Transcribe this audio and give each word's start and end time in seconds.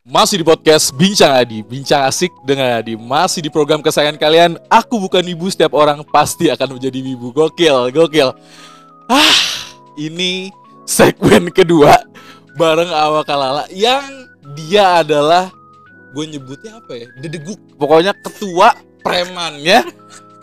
Masih 0.00 0.40
di 0.40 0.48
podcast 0.48 0.96
Bincang 0.96 1.28
Adi, 1.28 1.60
Bincang 1.60 2.08
Asik 2.08 2.32
dengan 2.48 2.80
Adi. 2.80 2.96
Masih 2.96 3.44
di 3.44 3.52
program 3.52 3.84
kesayangan 3.84 4.16
kalian 4.16 4.56
Aku 4.72 4.96
bukan 4.96 5.20
ibu, 5.20 5.44
setiap 5.52 5.76
orang 5.76 6.00
pasti 6.08 6.48
akan 6.48 6.80
menjadi 6.80 7.04
ibu. 7.04 7.28
Gokil, 7.28 7.92
gokil. 7.92 8.32
Ah, 9.12 9.36
ini 10.00 10.48
segmen 10.88 11.52
kedua 11.52 12.00
Bareng 12.56 12.88
Awak 12.88 13.28
Kalala 13.28 13.68
Yang 13.68 14.32
dia 14.56 15.04
adalah 15.04 15.52
Gue 16.16 16.32
nyebutnya 16.32 16.80
apa 16.80 16.96
ya? 16.96 17.06
Dedeguk. 17.20 17.60
Pokoknya 17.76 18.16
ketua 18.24 18.72
premannya 19.04 19.84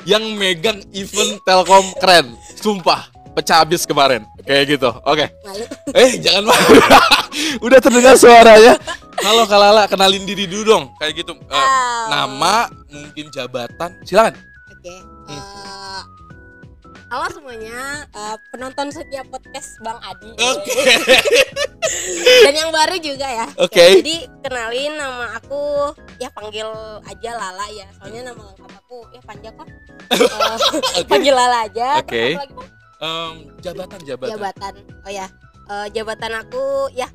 Yang 0.06 0.24
megang 0.38 0.86
event 0.94 1.42
Telkom 1.42 1.98
keren 1.98 2.38
Sumpah, 2.62 3.10
pecah 3.38 3.62
habis 3.62 3.86
kemarin 3.86 4.26
Kayak 4.42 4.64
gitu, 4.74 4.90
oke 4.98 5.26
Malu. 5.46 5.66
Eh 5.94 6.18
jangan 6.18 6.50
malu 6.50 6.74
Udah 7.66 7.78
terdengar 7.78 8.16
suaranya 8.16 8.74
Halo 9.18 9.46
Kalala, 9.46 9.86
kenalin 9.86 10.26
diri 10.26 10.46
dulu 10.46 10.64
dong 10.68 10.86
Kayak 10.98 11.22
gitu 11.22 11.38
Eh, 11.38 11.54
Ah. 11.54 12.10
Nama, 12.10 12.56
mungkin 12.90 13.30
jabatan 13.30 13.94
Silakan 14.02 14.34
Oke. 14.68 14.94
Hmm. 15.28 15.34
eh, 15.34 16.02
halo 17.08 17.24
semuanya, 17.30 17.78
eh, 18.06 18.36
penonton 18.50 18.88
setiap 18.90 19.24
podcast 19.28 19.80
Bang 19.80 19.96
Adi. 20.02 20.28
Oke 20.34 20.76
Dan 22.44 22.54
yang 22.54 22.68
baru 22.70 23.00
juga 23.00 23.24
ya. 23.24 23.48
Oke. 23.58 23.80
Ya, 23.80 24.00
jadi 24.00 24.16
kenalin 24.44 24.94
nama 24.96 25.36
aku 25.36 25.92
ya 26.18 26.28
panggil 26.30 26.68
aja 27.02 27.32
Lala 27.32 27.64
ya. 27.72 27.88
Soalnya 27.96 28.28
nama 28.28 28.44
lengkap 28.44 28.72
aku 28.76 28.98
ya 29.10 29.22
panjang 29.24 29.54
kok. 29.56 29.68
Eh, 31.00 31.04
panggil 31.08 31.32
Lala 31.32 31.64
aja. 31.64 32.04
Oke. 32.04 32.36
Lagi, 32.36 32.54
Em, 32.98 33.34
Jabatan, 33.62 34.00
jabatan 34.02 34.32
Jabatan. 34.34 34.74
Oh 35.06 35.12
ya. 35.12 35.28
Eh, 35.68 35.88
jabatan 35.92 36.32
aku 36.40 36.88
ya 36.96 37.12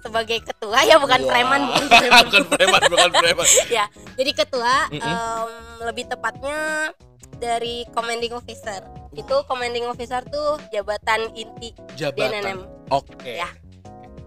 sebagai 0.00 0.40
ketua 0.40 0.80
ya 0.88 0.96
bukan 0.96 1.20
Wah. 1.20 1.28
preman 1.36 1.62
bukan 1.68 1.88
preman. 1.92 2.24
bukan 2.24 2.44
preman, 2.48 2.80
bukan 2.88 3.10
preman 3.20 3.48
ya 3.68 3.84
jadi 4.16 4.32
ketua 4.32 4.88
em, 4.88 5.48
lebih 5.84 6.08
tepatnya 6.08 6.88
dari 7.36 7.84
commanding 7.92 8.32
officer 8.32 8.80
itu 9.12 9.36
commanding 9.44 9.84
officer 9.84 10.24
tuh 10.32 10.56
jabatan 10.72 11.28
inti 11.36 11.76
di 11.76 11.94
Jabatan 12.00 12.40
NNM 12.40 12.58
Oke 12.88 13.36
Ya. 13.36 13.52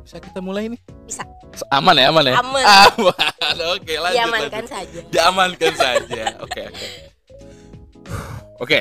Bisa 0.06 0.20
kita 0.20 0.44
mulai 0.44 0.68
nih? 0.70 0.82
Bisa. 1.08 1.24
Aman 1.72 1.96
ya, 1.96 2.12
aman 2.12 2.28
ya? 2.28 2.36
Aman. 2.38 2.62
Aman, 2.62 3.56
oke 3.74 3.94
lanjut 3.98 4.14
diamankan 4.14 4.52
lanjut. 4.62 4.70
saja 4.70 5.00
Diamankan 5.10 5.74
saja 5.74 6.24
Oke, 6.38 6.62
oke 6.70 6.84
Oke 8.62 8.80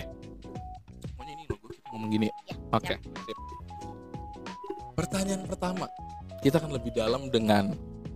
ngomong 1.92 2.10
gini 2.10 2.26
Ya, 2.26 2.56
Oke, 2.72 2.96
sip. 2.96 3.36
Pertanyaan 4.92 5.44
pertama, 5.44 5.88
kita 6.40 6.60
akan 6.60 6.76
lebih 6.76 6.92
dalam 6.92 7.28
dengan 7.28 7.72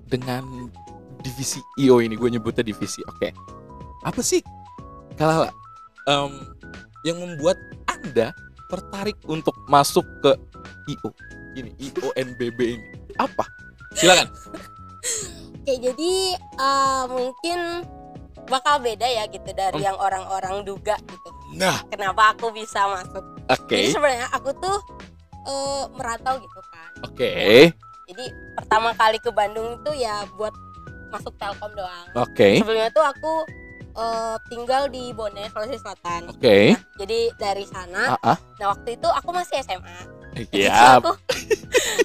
dengan 0.06 0.68
divisi 1.20 1.58
IO 1.76 1.98
ini, 1.98 2.14
gue 2.14 2.30
nyebutnya 2.30 2.62
divisi. 2.62 3.00
Oke, 3.08 3.32
apa 4.00 4.20
sih 4.20 4.40
Kalala 5.16 5.48
em, 6.04 6.32
yang 7.02 7.16
membuat 7.16 7.56
anda 7.88 8.30
tertarik 8.68 9.16
untuk 9.24 9.56
masuk 9.66 10.04
ke 10.20 10.36
IO 10.88 11.08
ini 11.56 11.72
IONBB 11.80 12.58
ini? 12.76 12.86
Apa? 13.16 13.48
Silakan. 13.92 14.28
oke 15.56 15.72
jadi 15.72 16.12
eh, 16.36 17.04
mungkin 17.08 17.58
bakal 18.46 18.78
beda 18.78 19.02
ya 19.02 19.24
gitu 19.26 19.50
dari 19.50 19.80
Hmm. 19.80 19.88
yang 19.88 19.96
orang-orang 19.98 20.62
duga 20.62 20.94
gitu 21.00 21.28
Nah, 21.52 21.78
kenapa 21.86 22.34
aku 22.34 22.50
bisa 22.50 22.82
masuk 22.86 23.22
oke, 23.46 23.70
jadi 23.70 23.88
sebenarnya 23.88 24.28
aku 24.30 24.50
tuh 24.56 24.76
eh, 25.46 25.84
merantau 25.94 26.34
gitu 26.36 26.60
kan 26.68 26.90
oke, 27.06 27.32
jadi 28.06 28.24
pertama 28.54 28.90
kali 28.92 29.18
ke 29.18 29.30
Bandung 29.30 29.78
itu 29.78 29.90
ya 29.96 30.26
buat 30.34 30.52
masuk 31.08 31.32
Telkom 31.38 31.70
doang 31.72 32.06
oke, 32.12 32.48
sebelumnya 32.58 32.90
tuh 32.90 33.06
aku 33.06 33.32
eh, 33.94 34.36
tinggal 34.48 34.90
di 34.90 35.14
Bone 35.14 35.46
Sulawesi 35.48 35.78
Selatan 35.78 36.28
oke. 36.28 36.58
Nah, 36.74 36.80
jadi 36.98 37.20
dari 37.38 37.64
sana 37.64 38.18
Ah, 38.18 38.34
ah. 38.34 38.38
nah 38.58 38.74
waktu 38.74 38.98
itu 38.98 39.06
aku 39.06 39.30
masih 39.30 39.62
SMA 39.62 39.98
Iya, 40.52 40.68
aku 41.00 41.16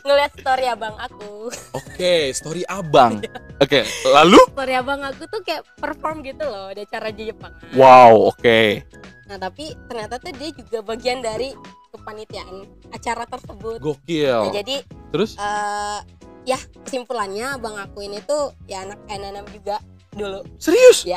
ngeliat 0.07 0.31
story 0.39 0.63
abang 0.63 0.95
aku 0.95 1.51
oke. 1.75 2.13
Story 2.31 2.63
abang. 2.63 3.19
Oke, 3.59 3.83
lalu? 4.07 4.39
story 4.55 4.73
abang 4.73 5.03
aku 5.03 5.27
tuh 5.27 5.43
kayak 5.43 5.67
perform 5.75 6.23
gitu 6.23 6.47
loh 6.47 6.71
di 6.71 6.81
acara 6.81 7.11
di 7.11 7.27
Jepang 7.27 7.51
Wow, 7.75 8.31
oke. 8.31 8.87
Nah 9.31 9.39
tapi 9.39 9.71
ternyata 9.87 10.19
tuh 10.19 10.35
dia 10.35 10.51
juga 10.51 10.83
bagian 10.83 11.23
dari 11.23 11.55
kepanitiaan 11.87 12.67
acara 12.91 13.23
tersebut 13.23 13.79
Gokil. 13.79 14.27
nah, 14.27 14.51
jadi 14.51 14.83
Terus? 15.09 15.39
eh 15.39 15.99
ya 16.43 16.59
kesimpulannya 16.83 17.55
abang 17.55 17.79
aku 17.79 18.03
ini 18.03 18.19
tuh 18.21 18.51
ya 18.65 18.83
anak 18.83 18.99
NNM 19.07 19.47
juga 19.49 19.79
dulu 20.11 20.43
Serius? 20.59 21.07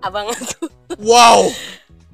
abang 0.00 0.24
aku 0.26 0.72
Wow. 0.96 1.52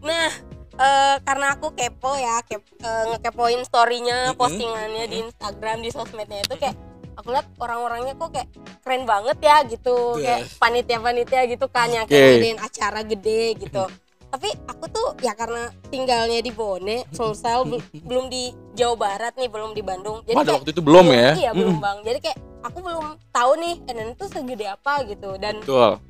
nah 0.03 0.27
eh, 0.75 1.17
karena 1.23 1.55
aku 1.55 1.71
kepo 1.73 2.19
ya 2.19 2.43
kep, 2.43 2.67
eh, 2.77 3.05
ngekepoin 3.15 3.63
storynya 3.63 4.35
Mm-mm. 4.35 4.39
postingannya 4.39 5.07
di 5.07 5.23
Instagram 5.23 5.79
di 5.79 5.95
sosmednya 5.95 6.43
itu 6.43 6.59
kayak 6.59 6.75
aku 7.15 7.31
lihat 7.31 7.47
orang-orangnya 7.57 8.13
kok 8.13 8.35
kayak 8.35 8.51
keren 8.83 9.07
banget 9.07 9.39
ya 9.41 9.63
gitu 9.63 10.19
kayak 10.19 10.43
Yes. 10.43 10.59
panitia-panitia 10.59 11.43
gitu 11.47 11.67
kan 11.67 11.87
yang 11.89 12.05
kayak 12.05 12.43
ngadain 12.43 12.59
acara 12.59 13.01
gede 13.03 13.43
gitu 13.57 13.87
tapi 14.29 14.49
aku 14.67 14.85
tuh 14.87 15.09
ya 15.19 15.33
karena 15.33 15.63
tinggalnya 15.87 16.39
di 16.39 16.51
Bone 16.51 17.07
Sulsel 17.11 17.65
bel- 17.65 17.85
belum 18.09 18.27
di 18.27 18.51
Jawa 18.73 18.95
Barat 18.95 19.33
nih 19.35 19.47
belum 19.47 19.73
di 19.73 19.81
Bandung 19.81 20.21
jadi 20.23 20.35
Pada 20.35 20.45
kayak 20.47 20.59
waktu 20.61 20.71
itu 20.71 20.83
belum 20.83 21.07
ya? 21.09 21.31
iya 21.35 21.51
belum 21.51 21.73
Mm, 21.73 21.81
bang 21.81 21.99
jadi 22.03 22.19
kayak 22.21 22.39
aku 22.63 22.79
belum 22.81 23.05
tahu 23.31 23.53
nih 23.57 23.75
NN 23.87 24.09
itu 24.13 24.25
segede 24.27 24.67
apa 24.67 24.93
gitu 25.05 25.31
dan 25.37 25.55
Betul. 25.59 26.03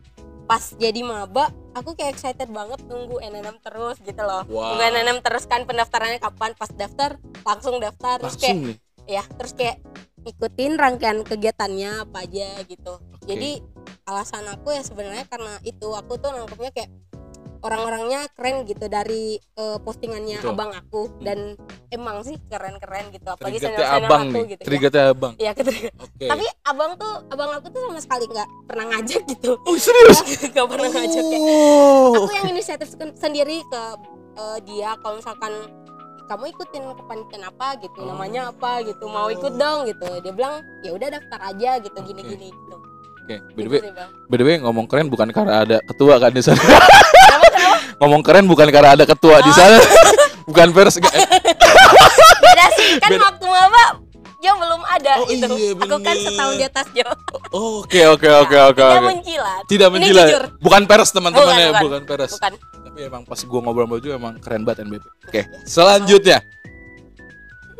pas 0.45 0.65
jadi 0.73 1.01
maba 1.01 1.45
aku 1.73 1.93
kayak 1.93 2.15
excited 2.15 2.49
banget 2.49 2.81
nunggu 2.85 3.21
NNM 3.21 3.59
terus 3.61 3.99
gitu 4.01 4.19
loh 4.19 4.43
Wow. 4.47 4.73
nunggu 4.73 4.83
NNM 4.89 5.19
terus 5.21 5.45
kan 5.45 5.63
pendaftarannya 5.63 6.19
kapan 6.19 6.53
pas 6.53 6.71
daftar 6.71 7.11
langsung 7.43 7.77
daftar 7.77 8.17
terus 8.19 8.35
kayak 8.35 8.57
Langsung 8.57 8.71
nih. 8.71 8.77
ya 9.07 9.23
terus 9.29 9.53
kayak 9.53 9.77
ikutin 10.25 10.75
rangkaian 10.75 11.21
kegiatannya 11.21 12.03
apa 12.03 12.19
aja 12.21 12.49
gitu 12.65 12.99
Oke. 13.13 13.27
jadi 13.29 13.63
alasan 14.05 14.47
aku 14.47 14.71
ya 14.71 14.81
sebenarnya 14.81 15.23
karena 15.25 15.59
itu 15.63 15.87
aku 15.89 16.15
tuh 16.17 16.31
nangkepnya 16.31 16.71
kayak 16.73 16.91
orang-orangnya 17.59 18.29
keren 18.31 18.63
gitu 18.63 18.87
dari 18.87 19.25
eh, 19.37 19.79
postingannya 19.79 20.39
Betul. 20.39 20.53
abang 20.53 20.71
aku 20.71 21.03
dan 21.19 21.55
emang 21.89 22.21
sih 22.21 22.37
keren-keren 22.45 23.09
gitu 23.11 23.27
apalagi 23.27 23.57
senior-senior 23.59 24.03
abang 24.03 24.23
aku 24.25 24.37
nih. 24.37 24.47
gitu 24.51 24.63
ya. 24.93 25.05
Abang. 25.09 25.33
ya 25.37 25.51
ketrigger. 25.53 25.93
Oke. 25.97 26.27
tapi 26.27 26.45
abang 26.63 26.91
tuh 26.95 27.15
abang 27.29 27.51
aku 27.53 27.67
tuh 27.69 27.81
sama 27.83 28.01
sekali 28.01 28.25
nggak 28.27 28.49
pernah 28.65 28.85
ngajak 28.89 29.23
gitu 29.27 29.51
Oh 29.61 29.77
serius? 29.77 30.19
nggak 30.53 30.67
pernah 30.67 30.89
ngajak 30.91 31.25
kayak 31.25 31.45
Oh. 31.47 32.13
aku 32.19 32.33
yang 32.33 32.49
inisiatif 32.49 32.89
sen- 32.89 33.15
sendiri 33.15 33.63
ke 33.63 33.83
eh, 34.35 34.59
dia 34.65 34.97
kalau 34.99 35.17
misalkan 35.17 35.53
kamu 36.27 36.51
ikutin 36.51 36.83
kepanitiaan 36.93 37.45
apa 37.47 37.79
gitu 37.79 37.99
Oh. 38.01 38.11
namanya 38.11 38.51
apa 38.51 38.83
gitu 38.83 39.07
mau 39.07 39.29
ikut 39.29 39.55
dong 39.55 39.87
gitu 39.87 40.09
dia 40.21 40.33
bilang 40.33 40.55
ya 40.81 40.91
udah 40.91 41.09
daftar 41.11 41.41
aja 41.45 41.79
gitu 41.79 41.95
Oke. 41.95 42.07
gini 42.07 42.23
gini 42.25 42.49
gitu 42.49 42.77
Oke, 43.19 43.43
by 43.49 43.59
the 43.59 43.63
Gitu 43.65 43.71
way, 43.73 43.91
by 44.25 44.37
the 44.37 44.45
way 44.45 44.55
ngomong 44.57 44.87
keren 44.87 45.07
bukan 45.07 45.27
karena 45.29 45.59
ada 45.61 45.83
ketua 45.83 46.15
kan 46.17 46.31
di 46.31 46.39
sana. 46.39 46.63
Ngomong 47.99 48.21
keren 48.21 48.45
bukan 48.45 48.69
karena 48.69 48.93
ada 48.93 49.05
ketua 49.05 49.41
di 49.41 49.49
Oh. 49.49 49.55
sana. 49.55 49.79
bukan 50.49 50.69
pers. 50.71 50.97
eh, 51.01 51.05
beda 52.39 52.67
sih 52.75 52.89
kan 52.99 53.11
Beda. 53.11 53.25
waktu 53.27 53.47
maba 53.47 53.85
Jo 54.37 54.53
belum 54.55 54.83
ada 54.85 55.13
Oh, 55.17 55.27
gitu 55.27 55.47
iya, 55.51 55.73
aku 55.75 55.97
kan 55.99 56.15
setahun 56.15 56.55
di 56.55 56.65
atas 56.65 56.87
Jo 56.93 57.09
Oke, 57.51 58.05
oke, 58.07 58.29
oke, 58.45 58.57
oke, 58.71 58.79
tidak 58.79 59.03
menjilat 59.03 59.63
Tidak 59.67 59.89
menjilat. 59.89 60.27
Bukan 60.61 60.83
pers 60.85 61.11
teman-teman 61.11 61.43
Bukan, 61.47 61.57
ya, 61.57 61.69
bukan. 61.73 61.83
bukan 61.83 62.03
pers. 62.05 62.33
bukan 62.33 62.53
Tapi 62.85 62.99
emang 63.03 63.23
pas 63.25 63.41
gua 63.43 63.61
ngobrol 63.61 63.87
sama 63.87 63.97
Ju 63.99 64.09
emang 64.13 64.35
keren 64.39 64.63
banget 64.63 64.87
NBP. 64.87 65.05
Oke, 65.27 65.41
selanjutnya. 65.65 66.39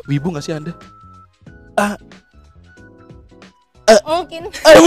Wibu 0.05 0.33
gak 0.33 0.43
sih 0.43 0.51
Anda? 0.51 0.73
Mungkin 4.03 4.41
Eh, 4.51 4.75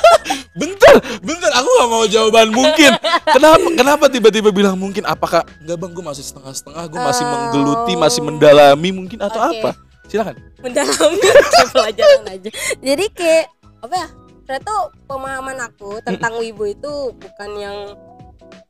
bentar, 0.60 0.94
bentar, 1.20 1.50
aku 1.54 1.68
gak 1.70 1.88
mau 1.88 2.04
jawaban 2.04 2.48
mungkin. 2.50 2.90
Kenapa, 3.24 3.66
kenapa 3.70 4.04
tiba-tiba 4.06 4.50
bilang 4.50 4.74
mungkin? 4.74 5.02
Apakah 5.04 5.46
enggak 5.58 5.76
bang, 5.76 5.90
gue 5.90 6.04
masih 6.04 6.24
setengah-setengah, 6.24 6.84
gue 6.86 7.00
masih 7.00 7.22
Oh. 7.22 7.30
menggeluti, 7.30 7.92
masih 7.94 8.20
mendalami 8.20 8.90
mungkin 8.90 9.18
atau 9.20 9.40
Oke. 9.40 9.58
apa? 9.58 9.70
Silakan. 10.04 10.34
mendalami 10.58 11.22
pelajaran 11.72 12.22
aja 12.28 12.50
jadi 12.82 13.04
kayak 13.14 13.46
apa 13.80 13.94
ya 13.94 14.08
ternyata 14.42 14.66
tuh 14.66 14.82
pemahaman 15.06 15.56
aku 15.62 16.02
tentang 16.02 16.34
wibu 16.36 16.66
itu 16.66 16.92
bukan 17.14 17.50
yang 17.54 17.78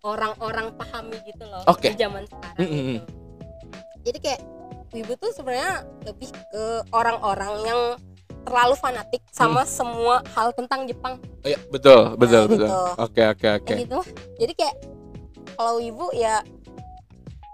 orang-orang 0.01 0.69
pahami 0.77 1.17
gitu 1.25 1.45
loh 1.45 1.65
Oke. 1.65 1.91
di 1.91 1.99
zaman 1.99 2.29
sekarang 2.29 2.57
Mm-mm. 2.61 2.77
gitu. 3.01 3.09
jadi 4.05 4.19
kayak 4.21 4.41
wibu 4.93 5.13
tuh 5.17 5.33
sebenarnya 5.33 5.73
lebih 6.05 6.29
ke 6.29 6.65
orang-orang 6.91 7.53
yang 7.65 7.81
terlalu 8.51 8.75
fanatik 8.75 9.23
sama 9.31 9.63
semua 9.63 10.27
hal 10.29 10.51
tentang 10.51 10.83
Jepang 10.85 11.23
Oh, 11.41 11.47
iya, 11.47 11.59
betul, 11.71 12.19
betul, 12.19 12.43
Nah, 12.43 12.51
betul. 12.51 12.67
gitu. 12.67 12.81
Oke, 12.99 13.23
oke, 13.25 13.49
oke. 13.57 13.75
gitu 13.79 13.99
jadi 14.37 14.53
kayak 14.53 14.75
kalau 15.55 15.79
wibu 15.79 16.11
ya 16.11 16.43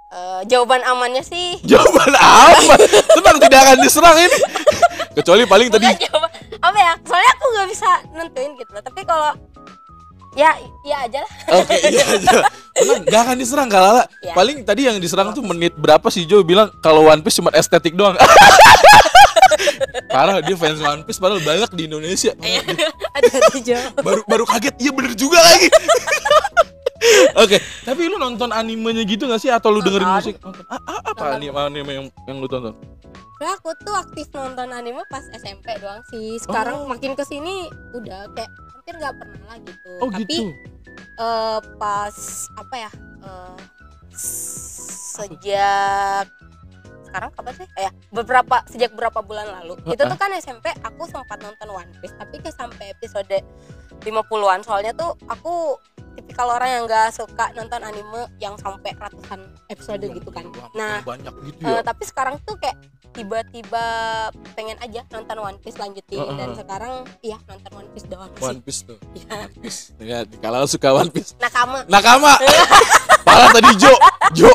eh, 0.08 0.40
jawaban 0.46 0.80
amannya 0.82 1.20
sih 1.20 1.60
Jawaban 1.70 2.10
apa? 2.10 2.74
Tenang, 3.12 3.36
tidak 3.38 3.60
akan 3.60 3.78
diserang 3.78 4.16
ini. 4.16 4.38
Kecuali 5.16 5.44
paling 5.44 5.68
tadi 5.68 5.88
jawaban 5.98 6.30
apa 6.56 6.76
ya 6.76 6.84
ya 6.86 6.94
soalnya 7.02 7.30
aku 7.30 7.44
nggak 7.46 7.68
bisa 7.68 7.90
nentuin 8.10 8.52
gitu 8.54 8.70
loh 8.70 8.82
tapi 8.82 9.00
kalau 9.02 9.30
ya 10.34 10.52
iya 10.82 10.96
aja 11.04 11.18
lah 11.20 11.32
Oke, 11.56 11.74
iya 11.86 12.04
aja. 12.16 12.36
Bener, 12.76 12.98
gak 13.06 13.20
akan 13.24 13.36
diserang 13.36 13.68
Kalala. 13.72 14.04
Iya. 14.20 14.36
Paling 14.36 14.60
tadi 14.60 14.84
yang 14.84 15.00
diserang 15.00 15.32
tuh 15.32 15.40
menit 15.40 15.72
berapa 15.74 16.04
sih 16.06 16.28
Jo 16.28 16.44
bilang 16.44 16.68
kalau 16.78 17.08
One 17.08 17.24
Piece 17.24 17.40
cuma 17.40 17.48
estetik 17.50 17.96
doang. 17.96 18.12
Parah 20.06 20.38
dia 20.40 20.54
fans 20.54 20.78
One 20.78 21.02
Piece 21.02 21.16
padahal 21.16 21.40
banyak 21.40 21.70
di 21.72 21.82
Indonesia. 21.84 22.32
Iya. 22.36 22.60
Ada 23.16 23.28
baru 23.98 24.20
baru 24.24 24.44
kaget 24.44 24.74
iya 24.78 24.90
bener 24.90 25.12
juga 25.12 25.38
lagi. 25.38 25.68
Oke, 27.36 27.56
tapi 27.84 28.08
lu 28.08 28.16
nonton 28.16 28.50
animenya 28.50 29.04
gitu 29.04 29.26
gak 29.26 29.38
sih 29.38 29.48
atau 29.48 29.68
lu 29.68 29.78
dengerin 29.78 30.02
Nonton. 30.02 30.18
musik? 30.18 30.34
Nonton. 30.40 30.64
A- 30.66 30.80
a- 30.80 31.02
apa 31.06 31.22
Nonton. 31.22 31.36
anime 31.38 31.58
anime 31.60 31.90
yang 31.92 32.06
yang 32.26 32.36
lu 32.38 32.48
tonton? 32.48 32.74
Nah, 33.36 33.52
aku 33.52 33.68
tuh 33.78 33.92
aktif 33.92 34.32
nonton 34.32 34.72
anime 34.72 35.04
pas 35.06 35.20
SMP 35.30 35.76
doang 35.76 36.00
sih. 36.08 36.40
Sekarang 36.40 36.82
Oh. 36.82 36.88
makin 36.88 37.12
ke 37.12 37.22
sini 37.22 37.68
udah 37.92 38.32
kayak 38.32 38.48
hampir 38.72 38.94
nggak 38.96 39.14
pernah 39.14 39.42
lah 39.44 39.58
gitu. 39.60 39.90
Oh 40.00 40.08
Tapi 40.08 40.24
gitu. 40.24 40.42
eh, 41.20 41.58
pas 41.76 42.16
apa 42.56 42.74
ya? 42.78 42.90
eh, 43.22 43.56
sejak 45.16 46.26
sekarang 47.06 47.30
kapan 47.32 47.54
sih? 47.62 47.66
Eh, 47.78 47.82
ya, 47.86 47.90
beberapa 48.10 48.56
sejak 48.68 48.90
beberapa 48.92 49.22
bulan 49.22 49.46
lalu. 49.62 49.78
Itu 49.86 50.02
Heeh. 50.02 50.10
tuh 50.10 50.18
kan 50.18 50.30
SMP 50.34 50.74
aku 50.82 51.06
sempat 51.06 51.38
nonton 51.40 51.68
One 51.70 51.92
Piece, 52.02 52.14
tapi 52.18 52.42
kayak 52.42 52.56
sampai 52.58 52.92
episode 52.92 53.36
50-an. 54.02 54.60
Soalnya 54.66 54.92
tuh 54.92 55.14
aku 55.30 55.78
tipikal 56.16 56.48
orang 56.50 56.68
yang 56.70 56.82
nggak 56.84 57.12
suka 57.12 57.52
nonton 57.52 57.80
anime 57.80 58.20
yang 58.36 58.56
sampai 58.56 58.90
ratusan 58.92 59.38
episode 59.66 60.00
gitu 60.02 60.30
kan. 60.30 60.48
Wah, 60.50 60.68
Nah, 60.72 60.98
banyak 61.00 61.34
gitu 61.44 61.60
Eh, 61.62 61.72
ya. 61.72 61.80
tapi 61.80 62.02
sekarang 62.02 62.40
tuh 62.42 62.56
kayak 62.56 62.76
tiba-tiba 63.12 63.84
pengen 64.52 64.76
aja 64.78 65.00
nonton 65.08 65.36
One 65.38 65.58
Piece 65.58 65.76
lanjutin 65.76 66.16
Heeh. 66.18 66.36
dan 66.36 66.48
sekarang 66.52 66.92
iya 67.20 67.36
nonton 67.44 67.72
One 67.74 67.88
Piece 67.90 68.06
doang 68.06 68.28
One 68.38 68.56
sih. 68.56 68.62
Piece 68.62 68.80
tuh. 68.82 68.98
Iya. 69.14 69.24
One 69.42 69.54
Piece. 69.58 69.80
Ya, 69.98 70.18
kalau 70.38 70.64
suka 70.64 70.88
One 70.90 71.08
Piece 71.08 71.32
Nakama. 71.36 71.80
Nakama. 71.86 72.32
parah 73.26 73.48
tadi 73.50 73.70
Jo. 73.76 73.92
Jo. 74.32 74.50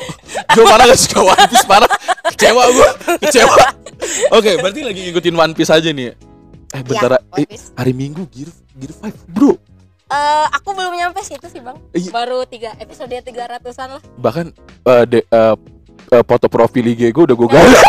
Jo 0.51 0.61
parah 0.63 0.85
gak 0.85 0.99
suka 0.99 1.19
One 1.23 1.45
Piece 1.47 1.65
parah. 1.65 1.89
Kecewa 2.29 2.63
gua. 2.69 2.89
Kecewa. 3.19 3.57
Oke, 4.31 4.57
berarti 4.57 4.81
lagi 4.81 4.99
ngikutin 5.03 5.35
One 5.35 5.53
Piece 5.53 5.69
aja 5.69 5.89
nih. 5.89 6.13
Eh 6.71 6.81
bentar. 6.81 7.11
Iya, 7.11 7.19
One 7.27 7.41
eh, 7.41 7.47
Piece. 7.49 7.73
hari 7.73 7.91
Minggu 7.91 8.23
Gear 8.29 8.49
Gear 8.73 8.93
5, 8.95 9.09
Bro. 9.27 9.57
Eh, 10.11 10.45
aku 10.51 10.75
belum 10.75 10.91
nyampe 10.91 11.23
situ 11.23 11.47
sih 11.47 11.59
bang. 11.59 11.79
Iya. 11.91 12.11
Baru 12.11 12.43
tiga 12.43 12.75
episode 12.75 13.15
300an 13.15 13.95
lah. 13.95 14.03
Bahkan 14.17 14.45
eh, 14.85 15.03
de, 15.07 15.19
eh, 15.23 15.55
eh, 16.11 16.23
foto 16.23 16.45
profil 16.45 16.91
IG 16.91 17.09
gue 17.09 17.23
udah 17.23 17.33
gue 17.33 17.47
ganti. 17.49 17.79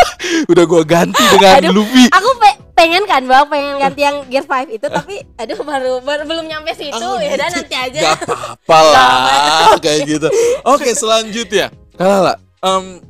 udah 0.52 0.64
gue 0.64 0.82
ganti 0.84 1.24
dengan 1.28 1.58
Aduh. 1.58 1.74
Luffy. 1.76 2.06
Aku 2.08 2.30
pe- 2.38 2.58
pengen 2.72 3.02
kan 3.04 3.22
bang, 3.22 3.44
pengen 3.46 3.74
ganti 3.78 4.00
yang 4.00 4.22
Gear 4.26 4.42
5 4.42 4.70
itu 4.70 4.86
tapi 4.86 5.26
aduh 5.34 5.58
baru, 5.60 5.92
baru 5.98 6.22
belum 6.22 6.46
nyampe 6.46 6.70
situ 6.72 6.94
Oh, 6.94 7.18
ya 7.18 7.34
udah 7.34 7.48
gitu. 7.50 7.58
nanti 7.58 7.74
aja. 7.74 8.00
Gak 8.00 8.14
apa-apa 8.24 8.78
lah 8.80 9.74
kayak 9.84 10.00
gitu. 10.08 10.28
Oke, 10.62 10.94
selanjutnya. 10.98 11.66
Kalala, 11.92 12.34
em, 12.60 13.02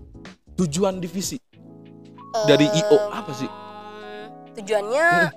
tujuan 0.57 0.97
divisi 0.97 1.37
dari 2.43 2.65
IO 2.67 2.99
apa 3.13 3.33
sih? 3.33 3.49
Tujuannya 4.53 5.29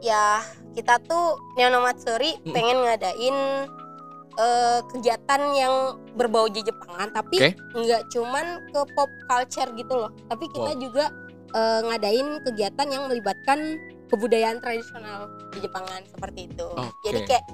ya 0.00 0.42
kita 0.70 1.02
tuh 1.04 1.36
Neono 1.54 1.80
Matsuri 1.80 2.38
Mm. 2.40 2.52
pengen 2.52 2.78
ngadain 2.80 3.36
eh, 4.32 4.80
kegiatan 4.88 5.40
yang 5.52 5.74
berbau 6.14 6.46
Jepangan 6.62 7.10
tapi 7.10 7.50
nggak 7.74 8.02
cuman 8.08 8.46
ke 8.68 8.80
pop 8.94 9.10
culture 9.26 9.68
gitu 9.74 9.94
loh 9.96 10.10
tapi 10.26 10.46
kita 10.48 10.70
Wow. 10.70 10.80
juga 10.80 11.04
eh, 11.50 11.80
ngadain 11.84 12.28
kegiatan 12.46 12.86
yang 12.88 13.02
melibatkan 13.06 13.58
kebudayaan 14.06 14.58
tradisional 14.58 15.26
di 15.50 15.58
Jepangan 15.60 16.02
seperti 16.06 16.46
itu 16.46 16.66
Oke. 16.68 16.94
jadi 17.02 17.20
kayak 17.26 17.44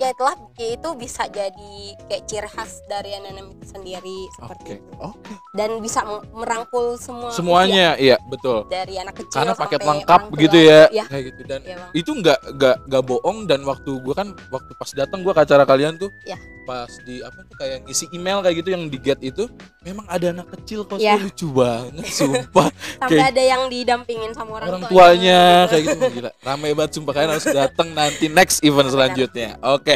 ya 0.00 0.08
itulah 0.10 0.32
ya 0.56 0.68
itu 0.72 0.88
bisa 0.96 1.28
jadi 1.28 1.74
kayak 2.08 2.24
ciri 2.24 2.48
khas 2.48 2.80
dari 2.86 3.12
NNM 3.14 3.52
itu 3.52 3.64
sendiri 3.68 4.18
seperti 4.32 4.70
itu. 4.74 4.92
Oke. 4.98 5.32
dan 5.52 5.76
bisa 5.78 6.00
merangkul 6.30 6.94
semua 6.96 7.28
Semuanya, 7.30 7.94
iya 7.96 8.16
betul. 8.24 8.64
dari 8.66 8.96
anak 8.96 9.18
kecil 9.18 9.34
Karena 9.34 9.52
paket 9.52 9.82
lengkap 9.82 10.20
begitu 10.30 10.56
ya, 10.56 10.86
Iya, 10.88 11.04
kayak 11.04 11.24
gitu. 11.26 11.40
Dan 11.44 11.60
Bang. 11.60 11.90
itu 11.92 12.10
nggak 12.12 12.38
nggak 12.54 12.76
nggak 12.86 13.02
bohong 13.04 13.38
dan 13.44 13.60
waktu 13.62 13.90
gua 14.00 14.14
kan 14.16 14.28
waktu 14.48 14.72
pas 14.72 14.90
datang 14.94 15.20
gua 15.20 15.34
ke 15.34 15.42
acara 15.42 15.64
kalian 15.64 15.94
tuh 15.96 16.08
Iya. 16.24 16.38
pas 16.62 16.88
di 17.02 17.18
apa 17.18 17.34
tuh 17.42 17.56
kayak 17.58 17.82
ngisi 17.84 18.06
email 18.10 18.40
kayak 18.40 18.56
gitu 18.56 18.68
yang 18.70 18.86
di 18.86 18.96
get 18.96 19.18
itu 19.20 19.50
memang 19.80 20.06
ada 20.06 20.30
anak 20.30 20.48
kecil 20.50 20.86
kok. 20.86 20.96
Iya. 20.96 21.18
lucu 21.18 21.50
banget 21.50 22.06
sumpah. 22.08 22.70
Sampai 23.00 23.10
kayak- 23.12 23.28
ada 23.28 23.42
yang 23.44 23.62
didampingin 23.66 24.32
sama 24.32 24.50
orang, 24.56 24.68
orang 24.70 24.82
tuanya. 24.86 25.66
kayak 25.66 25.82
gitu. 25.84 25.98
Gitu. 25.98 26.14
gila 26.16 26.30
rame 26.40 26.68
banget 26.72 26.90
sumpah. 26.94 27.12
Kalian 27.12 27.30
harus 27.32 27.48
datang 27.48 27.88
nanti 27.90 28.30
next 28.30 28.62
event 28.62 28.86
selanjutnya. 28.88 29.58
Oke 29.60 29.89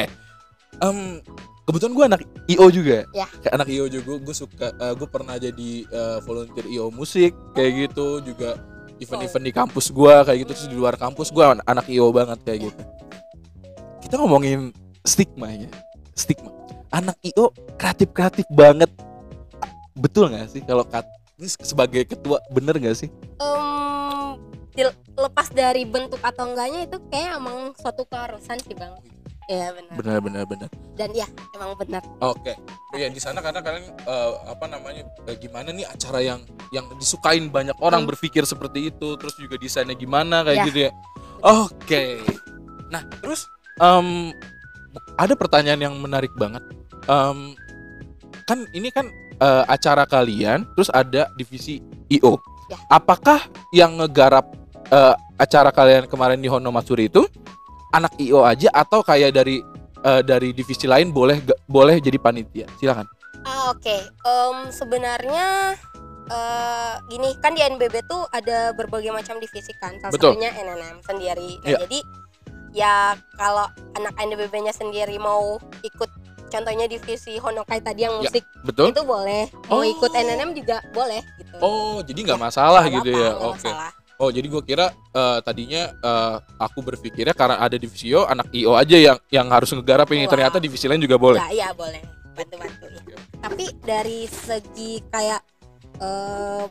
Em, 0.83 1.23
kebetulan 1.65 1.93
gue 1.95 2.05
anak 2.11 2.21
IO 2.51 2.67
juga. 2.69 2.99
Ya. 3.15 3.27
kayak 3.41 3.55
anak 3.55 3.69
IO 3.71 3.87
juga 3.87 4.13
gue 4.21 4.35
suka 4.35 4.69
gue 4.75 5.09
pernah 5.09 5.37
jadi 5.39 5.71
eh, 5.87 6.19
volunteer 6.27 6.67
IO 6.69 6.91
musik 6.91 7.33
kayak 7.55 7.89
gitu 7.89 8.21
juga 8.21 8.59
event-event 8.99 9.45
di 9.45 9.53
kampus 9.55 9.91
gue 9.91 10.15
kayak 10.23 10.39
gitu 10.47 10.51
terus 10.55 10.71
di 10.71 10.77
luar 10.79 10.95
kampus 10.95 11.31
gue 11.31 11.43
anak 11.43 11.87
IO 11.89 12.11
banget 12.11 12.39
kayak 12.43 12.59
gitu. 12.71 12.83
Kita 14.03 14.21
ngomongin 14.21 14.71
stigma 15.03 15.49
ya. 15.51 15.71
Stigma. 16.15 16.51
Anak 16.91 17.19
IO 17.23 17.51
kreatif 17.75 18.11
kreatif 18.15 18.47
banget. 18.51 18.91
Betul 19.95 20.35
nggak 20.35 20.51
sih 20.51 20.63
kalau 20.63 20.83
kat 20.87 21.07
ini 21.39 21.51
sebagai 21.51 22.03
ketua 22.07 22.39
bener 22.51 22.79
nggak 22.79 22.99
sih? 22.99 23.11
Dil- 24.75 24.95
lepas 25.15 25.55
dari 25.55 25.87
bentuk 25.87 26.19
atau 26.19 26.51
enggaknya 26.51 26.91
itu 26.91 26.99
kayak 27.07 27.39
emang 27.39 27.71
suatu 27.79 28.03
keharusan 28.11 28.59
sih 28.59 28.75
bang 28.75 28.91
Iya 29.45 29.77
benar 29.77 29.93
benar 30.01 30.19
benar 30.21 30.43
benar 30.49 30.69
dan 30.97 31.11
ya 31.13 31.27
emang 31.53 31.77
benar 31.77 32.01
Oke, 32.23 32.57
ya 32.95 33.09
di 33.09 33.21
sana 33.21 33.45
karena 33.45 33.61
kalian 33.61 33.93
eh, 33.93 34.33
apa 34.49 34.65
namanya 34.65 35.05
eh, 35.27 35.37
gimana 35.37 35.69
nih 35.69 35.85
acara 35.85 36.25
yang 36.25 36.41
yang 36.73 36.89
disukain 36.97 37.53
banyak 37.53 37.77
orang 37.79 38.03
Hmm. 38.03 38.11
berpikir 38.11 38.43
seperti 38.43 38.89
itu, 38.89 39.09
terus 39.21 39.37
juga 39.37 39.61
desainnya 39.61 39.93
gimana 39.93 40.41
kayak 40.43 40.57
Ya. 40.57 40.65
gitu 40.65 40.79
ya. 40.89 40.91
Oke, 41.43 42.25
nah 42.89 43.05
terus 43.21 43.45
em, 43.77 44.33
ada 45.15 45.35
pertanyaan 45.37 45.81
yang 45.83 45.95
menarik 45.99 46.33
banget. 46.35 46.65
Em, 47.05 47.53
kan 48.45 48.65
ini 48.73 48.89
kan 48.89 49.13
eh, 49.35 49.65
acara 49.67 50.07
kalian, 50.07 50.65
terus 50.73 50.89
ada 50.89 51.29
divisi 51.35 51.83
IO. 52.09 52.39
Ya. 52.71 52.79
Apakah 52.89 53.45
yang 53.75 53.99
ngegarap 53.99 54.47
eh, 54.89 55.15
acara 55.37 55.69
kalian 55.69 56.07
kemarin 56.07 56.39
di 56.39 56.49
Honomatsuri 56.49 57.11
itu 57.11 57.27
anak 57.95 58.19
IO 58.19 58.43
aja 58.43 58.69
atau 58.71 59.01
kayak 59.01 59.31
dari 59.33 59.63
eh, 60.01 60.23
dari 60.23 60.51
divisi 60.51 60.85
lain 60.85 61.09
boleh 61.09 61.39
boleh 61.65 61.97
jadi 61.97 62.19
panitia? 62.19 62.67
Silakan. 62.77 63.07
Ah 63.43 63.71
oke. 63.71 63.97
Em, 64.03 64.57
sebenarnya 64.69 65.79
eh, 66.27 66.93
gini 67.07 67.37
kan 67.39 67.53
di 67.53 67.63
NBB 67.63 68.05
tuh 68.05 68.27
ada 68.31 68.73
berbagai 68.73 69.11
macam 69.11 69.39
divisi 69.39 69.71
kan. 69.77 69.95
Salah 69.99 70.11
Betul. 70.11 70.35
satunya 70.35 70.51
NNM 70.53 70.97
sendiri. 71.01 71.51
Nah 71.59 71.71
Iya. 71.71 71.79
jadi 71.81 71.99
ya 72.75 72.95
kalau 73.35 73.67
anak 73.95 74.15
NBB-nya 74.19 74.73
sendiri 74.73 75.15
mau 75.17 75.57
ikut 75.81 76.11
contohnya 76.47 76.87
divisi 76.87 77.37
Honokai 77.37 77.79
tadi 77.79 78.03
yang 78.03 78.19
Ya, 78.19 78.27
musik 78.27 78.43
betul. 78.63 78.91
itu 78.91 79.03
boleh. 79.03 79.47
Mau 79.69 79.79
Oh. 79.79 79.85
ikut 79.85 80.11
NNM 80.11 80.55
juga 80.55 80.83
boleh 80.91 81.23
gitu. 81.37 81.57
Oh 81.61 81.99
jadi 82.01 82.19
nggak 82.25 82.41
masalah 82.41 82.83
Nggak 82.83 82.95
gitu 82.97 83.11
apa-apa, 83.13 83.23
ya? 83.23 83.31
oke. 83.39 83.55
masalah. 83.63 83.91
Oh 84.25 84.33
jadi 84.33 84.47
gua 84.49 84.63
kira 84.65 84.87
eh, 84.93 85.39
tadinya 85.45 85.93
eh, 85.93 86.37
aku 86.57 86.81
berpikirnya 86.81 87.37
karena 87.37 87.61
ada 87.61 87.77
divisi 87.77 88.09
IO 88.09 88.25
anak 88.25 88.49
IO 88.57 88.73
aja 88.73 88.97
yang 88.97 89.19
yang 89.29 89.47
harus 89.53 89.69
ngegarap 89.77 90.09
ini 90.17 90.25
Wah. 90.25 90.33
ternyata 90.33 90.57
divisi 90.57 90.89
lain 90.89 91.05
juga 91.05 91.21
boleh 91.21 91.41
Nggak, 91.45 91.53
iya 91.53 91.69
boleh 91.77 92.03
bantu-bantu 92.35 92.85
ya. 92.89 93.19
tapi 93.45 93.65
dari 93.85 94.27
segi 94.27 95.05
kayak 95.13 95.41
eh, 96.01 96.65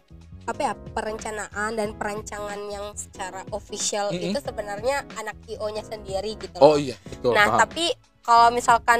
apa 0.44 0.60
ya 0.60 0.74
perencanaan 0.76 1.72
dan 1.80 1.96
perancangan 1.96 2.60
yang 2.68 2.92
secara 3.00 3.48
official 3.56 4.12
Mm-mm. 4.12 4.36
itu 4.36 4.40
sebenarnya 4.44 5.08
anak 5.16 5.40
IO-nya 5.48 5.88
sendiri 5.88 6.36
gitu 6.36 6.60
oh 6.60 6.76
loh. 6.76 6.78
iya 6.82 7.00
betul 7.08 7.32
nah 7.32 7.48
paham. 7.48 7.60
tapi 7.64 7.86
kalau 8.24 8.52
misalkan 8.52 9.00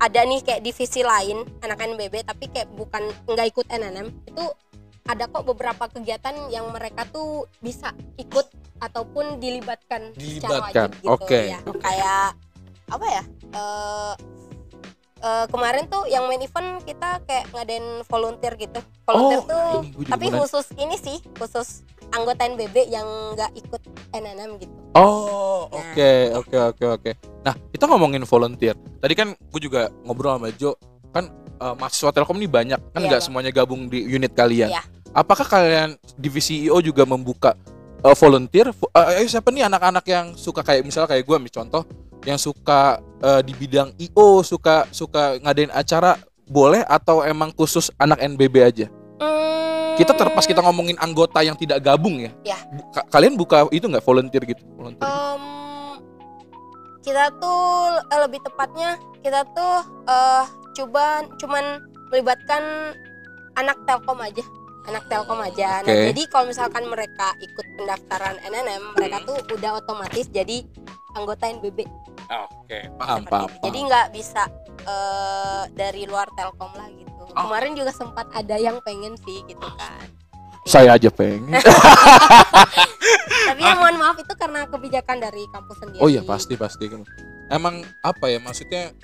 ada 0.00 0.20
nih 0.24 0.40
kayak 0.44 0.64
divisi 0.64 1.00
lain 1.00 1.44
anak 1.64 1.80
NBB 1.80 2.24
tapi 2.24 2.48
kayak 2.52 2.68
bukan 2.76 3.04
nggak 3.28 3.46
ikut 3.52 3.66
NNM 3.68 4.08
itu 4.28 4.44
ada 5.02 5.24
kok 5.24 5.44
beberapa 5.44 5.84
kegiatan 5.86 6.32
yang 6.48 6.68
mereka 6.68 7.06
tuh 7.06 7.44
bisa 7.58 7.90
ikut 8.16 8.46
ataupun 8.78 9.36
dilibatkan, 9.36 10.12
secara 10.14 10.20
Dilibatkan, 10.64 10.88
wajib 10.88 10.90
gitu 10.98 11.10
oke. 11.14 11.40
ya 11.46 11.58
kayak 11.78 12.26
apa 12.88 13.06
ya 13.06 13.22
eh 13.50 14.12
eh, 15.20 15.46
kemarin 15.46 15.84
tuh 15.86 16.04
yang 16.06 16.24
main 16.26 16.40
event 16.40 16.80
kita 16.82 17.20
kayak 17.22 17.44
ngadain 17.50 17.86
volunteer 18.04 18.54
gitu 18.56 18.80
volunteer 19.04 19.38
Oh, 19.38 19.46
tuh 19.46 19.68
ini 19.96 20.08
tapi 20.08 20.26
nanya. 20.26 20.38
khusus 20.40 20.66
ini 20.74 20.96
sih 20.96 21.18
khusus 21.34 21.84
anggota 22.10 22.42
NBB 22.44 22.88
yang 22.88 23.06
nggak 23.32 23.52
ikut 23.54 23.82
NNM 24.12 24.58
gitu 24.58 24.74
Oh, 24.90 25.70
Nah. 25.70 25.78
oke, 25.86 26.10
oke, 26.34 26.56
oke, 26.66 26.84
oke. 26.90 27.10
Nah, 27.40 27.54
kita 27.70 27.86
ngomongin 27.86 28.26
volunteer. 28.26 28.74
Tadi 28.98 29.14
kan 29.14 29.38
gue 29.38 29.60
juga 29.62 29.86
ngobrol 30.02 30.34
sama 30.34 30.50
Jo, 30.50 30.74
kan 31.14 31.30
eh, 31.60 31.74
mahasiswa 31.76 32.10
Telkom 32.10 32.34
ini 32.34 32.48
banyak, 32.48 32.80
kan 32.80 32.98
Iya, 32.98 33.06
nggak 33.06 33.20
Bang. 33.20 33.26
semuanya 33.26 33.52
gabung 33.52 33.86
di 33.86 34.00
unit 34.02 34.32
kalian. 34.32 34.68
Iya. 34.68 34.82
Apakah 35.10 35.44
kalian 35.44 35.94
divisi 36.14 36.64
IO 36.64 36.80
juga 36.80 37.04
membuka 37.04 37.52
eh, 38.00 38.16
volunteer 38.16 38.72
vo- 38.72 38.88
eh, 38.90 39.26
siapa 39.26 39.48
nih 39.48 39.66
anak-anak 39.66 40.04
yang 40.04 40.26
suka 40.32 40.60
kayak 40.60 40.82
misalnya 40.82 41.10
kayak 41.10 41.22
gue 41.22 41.36
ambil 41.36 41.52
contoh 41.52 41.82
yang 42.22 42.36
suka 42.36 42.96
eh, 43.18 43.40
di 43.42 43.52
bidang 43.52 43.92
IO 43.98 44.40
suka 44.40 44.88
suka 44.88 45.36
ngadain 45.38 45.68
acara 45.68 46.16
boleh 46.44 46.80
atau 46.82 47.20
emang 47.20 47.52
khusus 47.52 47.92
anak 47.94 48.18
NBB 48.18 48.56
aja 48.58 48.86
Hmm, 49.16 49.94
kita 49.96 50.10
terpas 50.12 50.42
kita 50.42 50.58
ngomongin 50.60 50.96
anggota 50.96 51.40
yang 51.40 51.52
tidak 51.54 51.78
gabung 51.78 52.18
ya 52.18 52.32
Ya. 52.42 52.58
Bu- 52.66 52.88
ka- 52.88 53.04
kalian 53.10 53.34
buka 53.34 53.68
itu 53.68 53.84
nggak 53.84 54.00
volunteer 54.00 54.42
gitu 54.44 54.62
volunteer 54.72 55.04
Em, 55.04 55.42
kita 57.00 57.28
tuh 57.34 57.60
lebih 58.18 58.40
tepatnya 58.40 58.90
kita 59.20 59.44
tuh 59.50 59.76
eh 60.06 60.44
coba 60.80 61.04
cuman 61.36 61.64
melibatkan 62.08 62.96
anak 63.54 63.76
Telkom 63.84 64.18
aja 64.18 64.44
anak 64.80 65.04
Telkom 65.06 65.36
aja. 65.38 65.84
Nah, 65.84 65.92
Oke. 65.92 66.08
jadi 66.08 66.22
kalau 66.26 66.48
misalkan 66.48 66.84
mereka 66.84 67.36
ikut 67.38 67.66
pendaftaran 67.76 68.40
NNM, 68.40 68.96
mereka 68.96 69.20
Hmm. 69.20 69.28
tuh 69.28 69.36
udah 69.52 69.76
otomatis 69.76 70.26
jadi 70.26 70.64
anggota 71.12 71.46
NBB. 71.46 71.84
oke 72.30 72.78
paham 72.96 73.20
Seperti 73.20 73.28
paham, 73.28 73.48
itu. 73.50 73.60
Jadi 73.60 73.78
nggak 73.84 74.06
bisa 74.10 74.42
eh, 74.80 75.62
dari 75.70 76.02
luar 76.06 76.32
Telkom 76.32 76.72
lah 76.72 76.88
gitu. 76.88 77.12
Oh. 77.20 77.34
Kemarin 77.36 77.76
juga 77.76 77.92
sempat 77.92 78.26
ada 78.32 78.56
yang 78.56 78.80
pengen 78.80 79.14
sih 79.20 79.44
gitu 79.44 79.68
kan. 79.76 80.00
saya 80.62 80.92
aja 80.92 81.08
pengen 81.08 81.56
Tapi 83.48 83.60
ya 83.60 83.74
mohon 83.74 83.96
maaf 83.96 84.16
itu 84.16 84.32
karena 84.34 84.64
kebijakan 84.64 85.16
dari 85.18 85.44
kampus 85.48 85.76
sendiri. 85.78 86.00
oh 86.00 86.08
iya 86.08 86.20
pasti 86.22 86.54
pasti 86.54 86.84
emang 87.50 87.82
apa 88.00 88.30
ya 88.30 88.38
maksudnya 88.38 88.94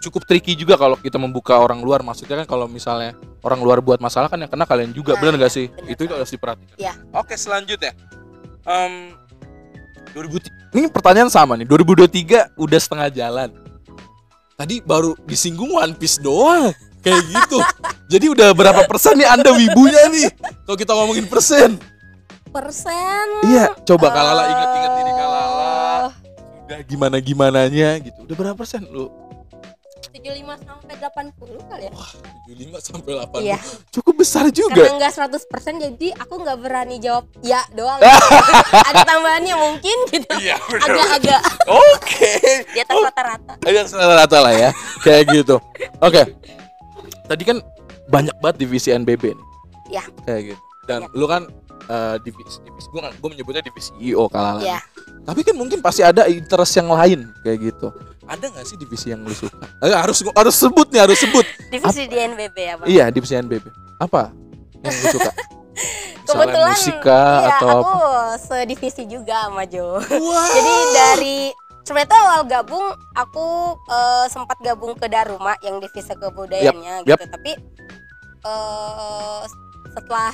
cukup 0.00 0.22
tricky 0.28 0.54
juga 0.54 0.76
kalau 0.78 0.96
kita 0.96 1.16
membuka 1.20 1.56
orang 1.58 1.80
luar. 1.84 2.00
Maksudnya 2.04 2.44
kan 2.44 2.46
kalau 2.48 2.66
misalnya 2.70 3.16
orang 3.44 3.60
luar 3.60 3.78
buat 3.84 3.98
masalah 3.98 4.28
kan 4.28 4.40
yang 4.40 4.50
kena 4.50 4.64
kalian 4.68 4.92
juga 4.92 5.16
Nah, 5.16 5.20
benar 5.20 5.34
nggak 5.40 5.52
sih? 5.52 5.66
benar 5.68 5.90
itu 5.92 6.02
harus 6.08 6.30
diperhatikan. 6.30 6.76
Iya. 6.78 6.92
oke 7.12 7.34
selanjutnya. 7.34 7.92
Em, 8.64 9.16
2003 10.12 10.76
ini 10.76 10.86
pertanyaan 10.90 11.30
sama 11.32 11.58
nih 11.58 11.66
2023 11.66 12.54
udah 12.54 12.78
setengah 12.80 13.08
jalan. 13.10 13.50
Tadi 14.54 14.84
baru 14.84 15.16
disinggung 15.24 15.72
One 15.72 15.96
Piece 15.96 16.20
doang 16.20 16.70
kayak 17.00 17.22
gitu. 17.26 17.58
Jadi 18.12 18.26
udah 18.28 18.52
berapa 18.52 18.84
persen 18.84 19.16
nih 19.16 19.28
anda 19.30 19.54
wibunya 19.54 20.10
nih? 20.12 20.28
Kalau 20.66 20.76
kita 20.76 20.92
ngomongin 20.92 21.26
persen. 21.30 21.78
Persen. 22.50 23.46
iya 23.46 23.70
coba 23.86 24.10
eh, 24.10 24.12
kalala 24.12 24.42
ingat-ingat 24.50 24.92
ini 25.06 25.12
kalala 25.14 25.49
udah 26.70 26.86
gimana 26.86 27.18
gimananya 27.18 27.98
gitu 27.98 28.14
udah 28.22 28.36
berapa 28.38 28.54
persen 28.54 28.86
lu 28.86 29.10
75 30.10 30.26
sampai 30.62 30.94
80 30.98 31.70
kali 31.70 31.84
ya. 31.86 31.92
75 32.46 32.82
sampai 32.82 33.12
80 33.26 33.42
Iya. 33.42 33.58
cukup 33.90 34.14
besar 34.18 34.44
Karena 34.46 34.54
juga 34.54 34.82
enggak 34.90 35.12
100% 35.12 35.46
jadi 35.82 36.08
aku 36.14 36.34
nggak 36.40 36.58
berani 36.58 36.96
jawab 36.98 37.26
ya 37.42 37.62
doang. 37.70 37.98
Ada 38.90 39.02
tambahannya 39.02 39.54
mungkin 39.54 39.96
gitu. 40.10 40.30
iya 40.38 40.58
Agak-agak 40.58 41.40
oke 41.66 42.30
di 42.70 42.78
atas 42.78 42.96
rata-rata. 43.02 43.52
Ayo 43.62 43.80
rata 43.92 44.38
lah 44.38 44.54
ya 44.54 44.70
kayak 45.00 45.22
gitu 45.32 45.58
oke 45.98 46.22
tadi 47.26 47.42
kan 47.42 47.58
banyak 48.06 48.34
banget 48.38 48.56
divisi 48.62 48.90
NBB 48.90 49.34
nih 49.34 49.46
Ya. 49.90 50.02
kayak 50.22 50.54
gitu 50.54 50.62
dan 50.86 51.06
Ya. 51.06 51.08
lu 51.14 51.26
kan 51.26 51.46
eh, 51.86 52.16
divisi 52.22 52.58
divisi 52.62 52.86
gue 52.88 53.02
gue 53.02 53.28
menyebutnya 53.30 53.62
divisi 53.62 53.90
IO 53.98 54.26
kalala 54.26 54.62
Ya. 54.62 54.78
Tapi 55.30 55.46
kan 55.46 55.54
mungkin 55.54 55.78
pasti 55.78 56.02
ada 56.02 56.26
interest 56.26 56.74
yang 56.74 56.90
lain 56.90 57.30
kayak 57.46 57.70
gitu 57.70 57.94
ada 58.26 58.46
nggak 58.50 58.66
sih 58.66 58.74
divisi 58.74 59.14
yang 59.14 59.22
lu 59.22 59.30
suka 59.30 59.62
Eh, 59.82 59.94
harus 59.94 60.22
harus 60.26 60.54
sebut 60.58 60.86
nih 60.90 61.02
harus 61.06 61.18
sebut 61.18 61.46
Divisi 61.70 62.06
di 62.10 62.18
NBB 62.18 62.56
ya, 62.58 62.74
Bang. 62.78 62.86
iya 62.90 63.04
divisi 63.14 63.38
NBB 63.38 63.70
apa 64.02 64.34
yang 64.82 64.94
lu 64.94 65.06
suka 65.14 65.30
Misalnya 66.30 66.46
Kebetulan 66.46 66.70
musika 66.78 67.22
iya, 67.42 67.48
atau 67.58 67.68
aku 67.82 67.90
apa 67.90 68.38
sedivisi 68.38 69.02
juga 69.10 69.36
sama 69.50 69.64
Jo. 69.66 69.98
Wow. 69.98 70.46
Jadi 70.54 70.74
dari 70.94 71.38
sebenarnya 71.82 72.18
awal 72.22 72.40
gabung 72.46 72.86
aku 73.18 73.46
eh, 73.90 74.26
sempat 74.30 74.58
gabung 74.62 74.94
ke 74.94 75.10
Daruma 75.10 75.58
yang 75.66 75.82
divisi 75.82 76.14
kebudayaannya 76.14 77.02
Yap, 77.02 77.18
gitu. 77.18 77.24
Tapi 77.34 77.52
eh, 78.46 79.40
setelah 79.90 80.30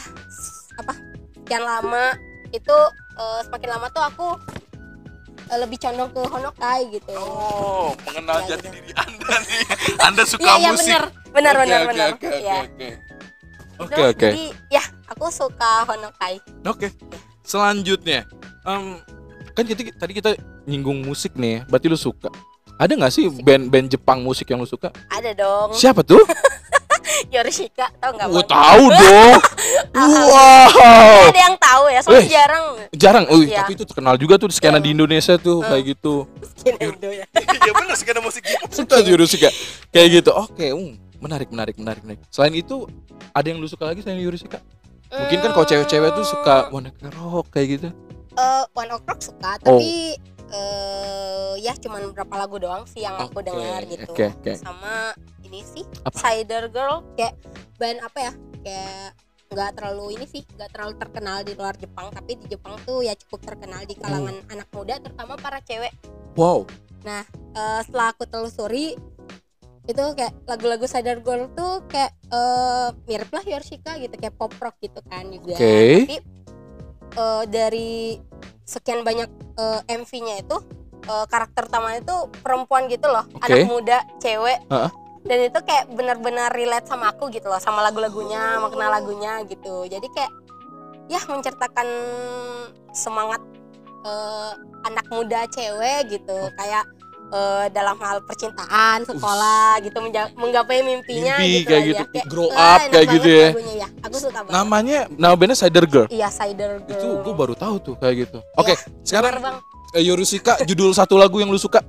apa 0.76 0.92
sekian 1.32 1.64
lama 1.64 2.04
itu 2.52 2.76
eh, 3.16 3.40
semakin 3.48 3.68
lama 3.72 3.86
tuh 3.88 4.04
aku 4.04 4.28
lebih 5.48 5.78
condong 5.78 6.10
ke 6.10 6.20
Honokai 6.26 6.80
gitu. 6.90 7.14
Oh, 7.14 7.94
mengenal 8.02 8.42
Ya, 8.42 8.46
jati 8.52 8.66
gitu. 8.66 8.74
diri 8.74 8.90
Anda 8.92 9.34
nih. 9.40 9.62
Anda 10.02 10.22
suka 10.24 10.42
Iya 10.44 10.54
iya 10.58 10.70
musik. 10.70 10.86
benar 10.86 11.02
benar 11.30 11.54
Oke, 11.54 11.60
benar 11.62 11.78
oke, 11.78 11.88
benar. 11.88 12.08
Oke, 12.10 12.28
Iya. 12.32 12.56
oke, 12.58 12.66
oke. 12.66 12.88
Itu, 13.86 14.02
Oke, 14.08 14.28
ya 14.68 14.82
aku 15.06 15.24
suka 15.28 15.70
Honokai. 15.84 16.34
Oke. 16.64 16.88
Selanjutnya, 17.42 18.26
em, 18.64 18.98
kan 19.52 19.62
kita 19.62 19.94
tadi 19.94 20.12
kita 20.12 20.30
nyinggung 20.64 20.98
musik 21.00 21.36
nih, 21.36 21.62
berarti 21.64 21.86
lu 21.86 21.94
suka. 21.94 22.26
Ada 22.76 22.92
nggak 22.92 23.08
sih 23.08 23.30
band-band 23.30 23.88
Jepang 23.88 24.20
musik 24.20 24.50
yang 24.50 24.60
lu 24.60 24.68
suka? 24.68 24.90
Ada 25.08 25.32
dong 25.32 25.72
Siapa 25.72 26.02
tuh? 26.02 26.20
Yorishika 27.28 27.86
tau 27.96 28.10
nggak? 28.12 28.26
Gua 28.28 28.40
Bang? 28.40 28.50
tahu 28.50 28.84
dong. 29.00 29.38
wow. 29.94 31.26
Ada 31.26 31.40
yang 31.42 31.56
tahu 31.56 31.84
ya, 31.86 32.00
soalnya 32.00 32.20
Wih. 32.20 32.30
jarang 32.30 32.66
Jarang, 32.92 33.24
Wih, 33.28 33.46
Iya. 33.46 33.58
tapi 33.60 33.72
itu 33.74 33.84
terkenal 33.84 34.14
juga 34.16 34.34
tuh 34.36 34.48
di 34.48 34.54
skena 34.54 34.78
di 34.78 34.90
Indonesia 34.90 35.34
tuh 35.36 35.60
Eh. 35.60 35.68
kayak 35.68 35.84
gitu. 35.92 36.14
Skin 36.56 36.76
Indo 36.78 37.10
ya. 37.10 37.26
Iya 37.58 37.72
benar 37.72 37.94
skena 37.94 38.20
musik 38.20 38.42
Jepang. 38.42 38.70
Kita 38.70 38.96
Yurusika. 39.02 39.48
Kayak 39.88 40.08
gitu. 40.14 40.30
Oke, 40.32 40.70
um, 40.70 40.94
menarik, 41.18 41.48
menarik, 41.48 41.74
menarik, 41.74 42.02
menarik. 42.02 42.20
Selain 42.28 42.52
itu, 42.52 42.86
ada 43.30 43.46
yang 43.46 43.58
lu 43.58 43.66
suka 43.66 43.84
lagi 43.84 44.00
selain 44.00 44.18
Yurusika? 44.18 44.60
Mungkin 45.06 45.38
kan 45.40 45.50
kalau 45.52 45.64
cewek-cewek 45.64 46.10
tuh 46.12 46.24
suka 46.24 46.68
wanita 46.68 47.08
rock 47.14 47.50
kayak 47.50 47.68
gitu. 47.72 47.88
eh 48.34 48.64
One 48.70 48.90
Ok 48.90 49.02
Rock 49.06 49.20
suka, 49.22 49.56
Oh. 49.64 49.80
tapi 49.80 50.18
eh 50.46 51.52
ya 51.58 51.72
cuman 51.74 52.12
berapa 52.12 52.34
lagu 52.36 52.56
doang 52.56 52.84
sih 52.84 53.00
yang 53.00 53.16
aku 53.16 53.40
Oke, 53.40 53.48
dengar 53.48 53.80
gitu. 53.82 54.06
oke, 54.06 54.26
oke. 54.36 54.52
Sama 54.56 55.10
ini 55.46 55.62
sih 55.62 55.84
Apa? 56.02 56.16
Cider 56.18 56.66
Girl 56.68 57.06
kayak 57.14 57.34
band 57.78 58.02
apa 58.02 58.18
ya? 58.18 58.32
Kayak 58.66 59.14
nggak 59.46 59.70
terlalu 59.78 60.18
ini 60.18 60.26
sih, 60.26 60.42
nggak 60.58 60.70
terlalu 60.74 60.94
terkenal 60.98 61.46
di 61.46 61.54
luar 61.54 61.78
Jepang, 61.78 62.10
tapi 62.10 62.34
di 62.34 62.50
Jepang 62.50 62.74
tuh 62.82 63.06
ya 63.06 63.14
cukup 63.14 63.54
terkenal 63.54 63.86
di 63.86 63.94
kalangan 63.94 64.42
Hmm. 64.42 64.52
anak 64.58 64.68
muda, 64.74 64.98
terutama 64.98 65.38
para 65.38 65.62
cewek. 65.62 65.94
Wow. 66.34 66.66
Eh, 67.06 67.80
setelah 67.86 68.10
aku 68.12 68.26
telusuri 68.26 68.98
itu 69.86 70.04
kayak 70.18 70.34
lagu-lagu 70.50 70.90
Cider 70.90 71.22
Girl 71.22 71.46
tuh 71.54 71.86
kayak 71.86 72.10
eh 72.26 72.88
mirip 73.06 73.30
lah 73.30 73.44
Yorshika 73.46 73.94
gitu 74.02 74.18
kayak 74.18 74.34
pop 74.34 74.50
rock 74.58 74.74
gitu 74.82 74.98
kan 75.06 75.30
juga. 75.30 75.54
Oke. 75.54 76.10
Tapi 76.10 76.16
eh, 77.16 77.44
dari 77.46 78.18
sekian 78.66 79.06
banyak 79.06 79.30
eh, 79.56 79.80
MV-nya 79.94 80.42
itu 80.42 80.58
eh, 81.06 81.26
karakter 81.30 81.70
utamanya 81.70 82.02
itu 82.02 82.16
perempuan 82.42 82.90
gitu 82.90 83.06
loh, 83.06 83.22
Oke. 83.30 83.46
anak 83.46 83.62
muda, 83.70 84.02
cewek. 84.18 84.58
Heeh. 84.66 84.90
Dan 85.26 85.50
itu 85.50 85.58
kayak 85.58 85.90
benar-benar 85.90 86.54
relate 86.54 86.86
sama 86.86 87.10
aku 87.10 87.26
gitu 87.34 87.50
loh, 87.50 87.58
sama 87.58 87.82
lagu-lagunya, 87.82 88.62
makna 88.62 88.86
lagunya 88.88 89.42
gitu. 89.44 89.82
Jadi 89.84 90.06
kayak 90.14 90.32
ya 91.06 91.18
menceritakan 91.26 91.86
semangat 92.90 93.42
eh, 94.06 94.50
anak 94.86 95.06
muda 95.10 95.50
cewek 95.50 96.14
gitu, 96.14 96.38
kayak 96.54 96.86
eh, 97.34 97.66
dalam 97.74 97.98
hal 97.98 98.22
percintaan, 98.22 99.02
sekolah 99.02 99.82
gitu, 99.82 99.98
menja- 99.98 100.30
menggapai 100.38 100.86
mimpinya 100.86 101.42
Mimpi 101.42 101.50
gitu 101.58 101.68
kayak 101.74 101.82
gitu, 101.90 102.04
ya. 102.14 102.24
grow 102.30 102.48
up 102.54 102.80
kayak 102.86 103.06
gitu 103.18 103.28
ya. 103.28 103.48
lagunya 103.50 103.74
ya. 103.82 103.88
Aku 104.06 104.16
suka 104.22 104.38
banget. 104.46 104.54
Namanya 104.54 104.98
nama 105.10 105.34
bandnya 105.34 105.58
Cider 105.58 105.84
Girl. 105.90 106.06
Iya, 106.06 106.30
Cider 106.30 106.86
Girl. 106.86 106.94
Itu 106.94 107.08
gue 107.26 107.34
baru 107.34 107.54
tahu 107.58 107.74
tuh 107.82 107.94
kayak 107.98 108.14
gitu. 108.30 108.38
Oke, 108.54 108.78
Bener, 108.78 109.02
sekarang 109.02 109.32
Bang. 109.42 109.58
eh, 109.90 110.04
Yorusika 110.06 110.62
judul 110.62 110.94
satu 110.94 111.18
lagu 111.18 111.42
yang 111.42 111.50
lu 111.50 111.58
suka. 111.58 111.82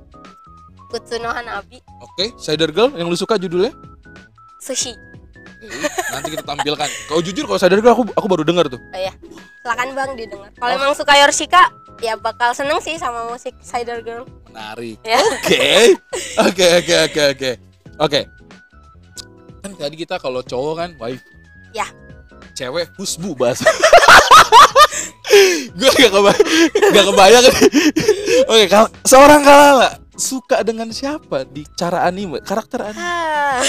Kutsuno 0.88 1.28
Hanabi 1.28 1.78
Oke, 2.00 2.32
Cider 2.36 2.68
Girl 2.68 2.92
yang 2.94 3.06
lu 3.06 3.14
suka 3.14 3.36
judulnya? 3.36 3.70
Sushi. 4.58 4.96
Oke, 5.58 5.68
nanti 6.10 6.28
kita 6.32 6.44
tampilkan. 6.44 6.88
Kalau 7.06 7.20
jujur 7.20 7.44
kalau 7.44 7.58
Cider 7.58 7.78
Girl 7.78 7.92
aku 7.92 8.04
aku 8.10 8.26
baru 8.26 8.42
dengar 8.42 8.66
tuh. 8.66 8.80
Oh 8.80 8.96
ya. 8.96 9.12
Silakan 9.60 9.88
Bang 9.92 10.10
didengar. 10.14 10.48
Kalau 10.54 10.72
Oh. 10.72 10.78
emang 10.78 10.94
suka 10.94 11.12
Yorshika, 11.14 11.68
ya 11.98 12.16
bakal 12.16 12.54
seneng 12.54 12.78
sih 12.78 12.96
sama 12.96 13.28
musik 13.28 13.52
Cider 13.60 14.00
Girl. 14.00 14.24
Menarik. 14.48 14.96
Ya. 15.02 15.20
Oke. 15.20 15.94
Oke, 16.40 16.66
oke, 16.78 16.94
oke, 17.04 17.22
oke. 17.34 17.50
Oke. 17.98 18.20
Kan 19.58 19.70
tadi 19.74 19.96
kita 19.98 20.16
kalau 20.16 20.40
cowok 20.40 20.74
kan 20.76 20.90
wife. 20.96 21.20
Ya. 21.70 21.84
Cewek 22.54 22.88
husbu 22.96 23.34
bahasa. 23.34 23.66
gue 25.78 25.90
gak 25.92 26.10
kebayang, 26.10 26.46
gak 26.90 27.06
kebayang. 27.06 27.44
Oke, 28.48 28.64
kal- 28.66 28.90
seorang 29.04 29.44
kalala 29.44 29.94
suka 30.18 30.60
dengan 30.60 30.90
siapa 30.90 31.46
di 31.46 31.62
cara 31.72 32.04
anime, 32.04 32.42
karakter 32.42 32.82
anime? 32.84 33.00
Ah. 33.00 33.62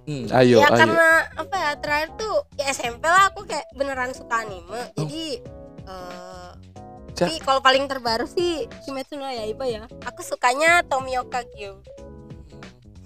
Hmm, 0.00 0.26
ayo, 0.32 0.58
ya 0.58 0.66
ayo. 0.66 0.74
karena 0.74 1.08
apa 1.38 1.54
ya 1.54 1.70
terakhir 1.78 2.08
tuh 2.18 2.34
ya 2.58 2.66
SMP 2.68 3.04
lah 3.04 3.30
aku 3.30 3.46
kayak 3.46 3.62
beneran 3.74 4.10
suka 4.10 4.42
anime. 4.42 4.66
Oh. 4.98 5.06
Jadi 5.06 5.38
eh 5.86 6.50
Ca- 7.14 7.26
tapi 7.26 7.38
kalau 7.38 7.60
paling 7.60 7.86
terbaru 7.86 8.26
sih 8.26 8.66
Kimetsu 8.82 9.14
no 9.14 9.30
Yaiba 9.30 9.66
ya. 9.66 9.86
Aku 10.02 10.24
sukanya 10.24 10.82
Tomioka 10.82 11.46
Kyo. 11.54 11.78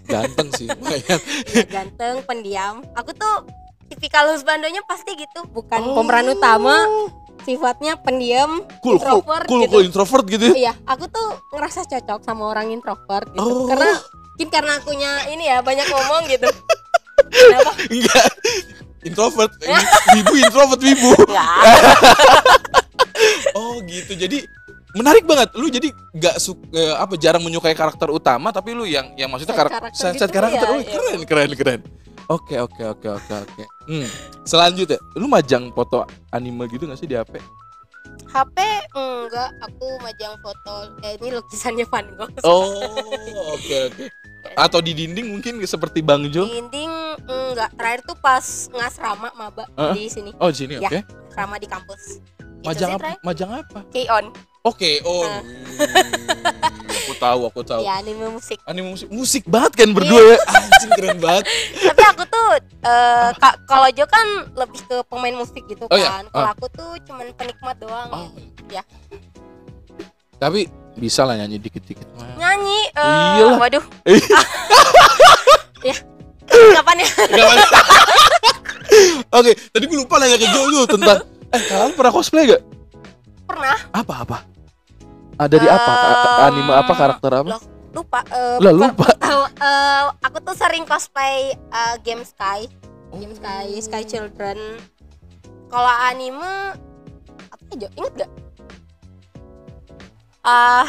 Ganteng 0.05 0.49
sih, 0.55 0.65
lumayan. 0.73 1.21
Dia 1.45 1.65
ganteng, 1.67 2.25
pendiam. 2.25 2.81
Aku 2.95 3.13
tuh 3.13 3.45
tipikal 3.89 4.33
husbandonya 4.33 4.81
pasti 4.85 5.13
gitu, 5.13 5.45
bukan 5.51 5.81
Oh. 5.85 6.01
pemeran 6.01 6.31
utama, 6.31 6.89
sifatnya 7.45 7.95
pendiam 7.97 8.65
Cool, 8.79 8.97
cool, 8.97 9.21
introvert 9.21 9.45
cool, 9.45 9.61
gitu. 9.61 9.71
cool, 9.71 9.85
introvert 9.85 10.25
gitu. 10.27 10.45
ya? 10.47 10.55
iya 10.59 10.73
aku 10.83 11.05
tuh 11.07 11.27
ngerasa 11.51 11.85
cocok 11.85 12.21
sama 12.21 12.45
orang 12.47 12.69
introvert 12.71 13.29
gitu 13.29 13.45
Oh. 13.45 13.65
karena 13.65 13.91
mungkin 14.33 14.49
karena 14.51 14.73
akunya 14.75 15.11
ini 15.29 15.45
ya 15.45 15.61
banyak 15.61 15.87
ngomong 15.87 16.23
gitu 16.27 16.49
kenapa 17.31 17.71
Enggak. 17.87 18.29
Introvert. 19.05 19.53
Wibu 20.17 20.33
introvert 20.35 20.81
wibu. 20.81 21.13
Enggak. 21.23 21.49
Oh 23.55 23.79
gitu. 23.81 24.13
Jadi 24.15 24.43
menarik 24.93 25.25
banget. 25.25 25.53
Lu 25.55 25.69
jadi 25.69 25.87
nggak 26.11 26.37
suka 26.37 26.61
apa 26.97 27.15
jarang 27.15 27.41
menyukai 27.41 27.73
karakter 27.73 28.09
utama 28.09 28.49
tapi 28.49 28.73
lu 28.73 28.85
yang 28.85 29.13
yang 29.15 29.29
maksudnya 29.29 29.53
Side 29.53 29.61
karak- 29.61 29.75
karakter 29.75 30.01
side- 30.01 30.17
gitu 30.17 30.33
karakter. 30.33 30.57
ya, 30.59 30.67
Oh, 30.67 30.79
iya. 30.79 30.89
keren 30.89 31.21
keren 31.23 31.51
keren. 31.55 31.81
Oke 32.27 32.57
oke 32.57 32.83
oke 32.83 33.09
oke 33.11 33.35
oke. 33.37 33.65
Hmm. 33.85 34.09
Selanjutnya, 34.43 34.97
lu 35.15 35.27
majang 35.27 35.69
foto 35.71 36.05
anime 36.31 36.65
gitu 36.67 36.85
gak 36.85 36.97
sih 36.97 37.05
di 37.05 37.15
HP? 37.15 37.37
HP 38.27 38.57
enggak 38.93 39.51
aku 39.61 39.87
majang 40.01 40.35
foto 40.41 40.73
eh 41.01 41.15
ini 41.17 41.31
lukisannya 41.31 41.87
Van 41.87 42.07
Gogh 42.15 42.35
Oh, 42.43 42.67
oke 43.53 43.77
oke. 43.89 44.05
Atau 44.55 44.81
di 44.81 44.93
dinding 44.93 45.31
mungkin 45.31 45.63
seperti 45.63 46.01
Bang 46.01 46.27
Jo? 46.29 46.43
dinding 46.45 46.91
enggak 47.25 47.71
terakhir 47.75 48.01
tuh 48.05 48.17
pas 48.17 48.43
ngasrama 48.71 49.29
maba 49.35 49.65
Heeh. 49.77 49.93
di 49.95 50.03
sini 50.09 50.31
Oh, 50.37 50.51
di 50.51 50.57
sini 50.59 50.73
Ya. 50.77 50.89
oke. 50.89 50.99
asrama 51.31 51.57
di 51.57 51.69
kampus 51.69 52.19
Majang 52.65 52.97
apa? 52.97 53.21
Majang 53.21 53.51
apa? 53.55 53.79
K-on 53.93 54.33
Oke, 54.65 55.05
oh. 55.05 55.23
Nah. 55.23 55.45
hmm, 55.45 56.97
aku 56.97 57.13
tahu, 57.15 57.41
aku 57.45 57.61
tahu. 57.63 57.83
ya 57.83 58.01
anime 58.01 58.33
musik 58.33 58.57
Anime 58.65 58.89
musik, 58.91 59.09
musik 59.09 59.43
banget 59.45 59.77
kan 59.77 59.93
berdua 59.93 60.17
ya. 60.25 60.39
Anjing 60.49 60.91
keren 60.91 61.19
banget. 61.19 61.45
tapi 61.85 62.03
aku 62.03 62.25
tuh 62.25 62.47
eh, 62.81 63.29
ka- 63.35 63.61
kalau 63.65 63.93
Jo 63.93 64.07
kan 64.07 64.25
lebih 64.55 64.81
ke 64.83 64.97
pemain 65.05 65.35
musik 65.35 65.61
gitu 65.67 65.85
Oh, 65.85 65.93
iya. 65.95 66.09
kan 66.11 66.25
kalau 66.31 66.49
Ah. 66.49 66.53
aku 66.53 66.67
tuh 66.71 66.97
cuman 67.05 67.29
penikmat 67.35 67.77
doang 67.77 68.09
Oh. 68.09 68.29
Ya. 68.67 68.81
Tapi 70.35 70.65
bisa 70.95 71.23
lah 71.23 71.37
nyanyi 71.37 71.59
dikit-dikit 71.59 72.09
nyanyi 72.35 72.81
eh, 72.89 73.37
Iyalah. 73.37 73.59
waduh 73.59 73.85
ya 75.85 75.97
kapan 76.75 76.97
ya 76.99 77.09
Nggak 77.29 77.47
apa- 77.47 77.87
Oke, 79.35 79.53
tadi 79.69 79.85
gue 79.85 79.99
lupa 79.99 80.17
nanya 80.17 80.37
ke 80.37 80.47
Jo 80.47 80.61
dulu 80.63 80.87
tentang 80.87 81.21
eh 81.51 81.61
kalian 81.61 81.93
pernah 81.93 82.13
cosplay 82.13 82.47
gak? 82.47 82.63
pernah 83.45 83.77
Apa 83.93 84.15
apa? 84.23 84.39
Ah, 85.35 85.47
dari 85.47 85.67
apa? 85.67 85.91
Ka- 85.93 86.47
Anime 86.47 86.73
apa 86.73 86.93
karakter 86.93 87.33
apa? 87.35 87.49
loh, 87.51 87.63
lupa 87.93 88.21
Lah, 88.59 88.73
per- 88.73 88.75
lupa. 88.77 89.07
tahu, 89.17 89.43
eh, 89.67 90.03
aku 90.21 90.39
tuh 90.41 90.55
sering 90.55 90.85
cosplay 90.85 91.37
eh, 91.55 91.95
game 92.01 92.23
Sky 92.23 92.67
game 93.13 93.31
Sky 93.33 93.79
Sky 93.79 94.03
Children 94.03 94.59
kalau 95.67 95.91
anime 96.05 96.75
apa 97.45 97.63
aja 97.71 97.87
inget 97.93 98.13
gak 98.17 98.31
ah 100.43 100.87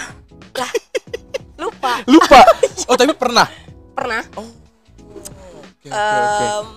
lah 0.51 0.71
lupa 1.61 2.01
Lupa. 2.05 2.39
Oh, 2.85 2.93
tapi 2.93 3.13
pernah. 3.13 3.47
pernah 3.93 4.21
Oh. 4.35 4.45
Oke, 5.81 5.87
oke, 5.87 6.17
oke. 6.19 6.45
Em, 6.45 6.67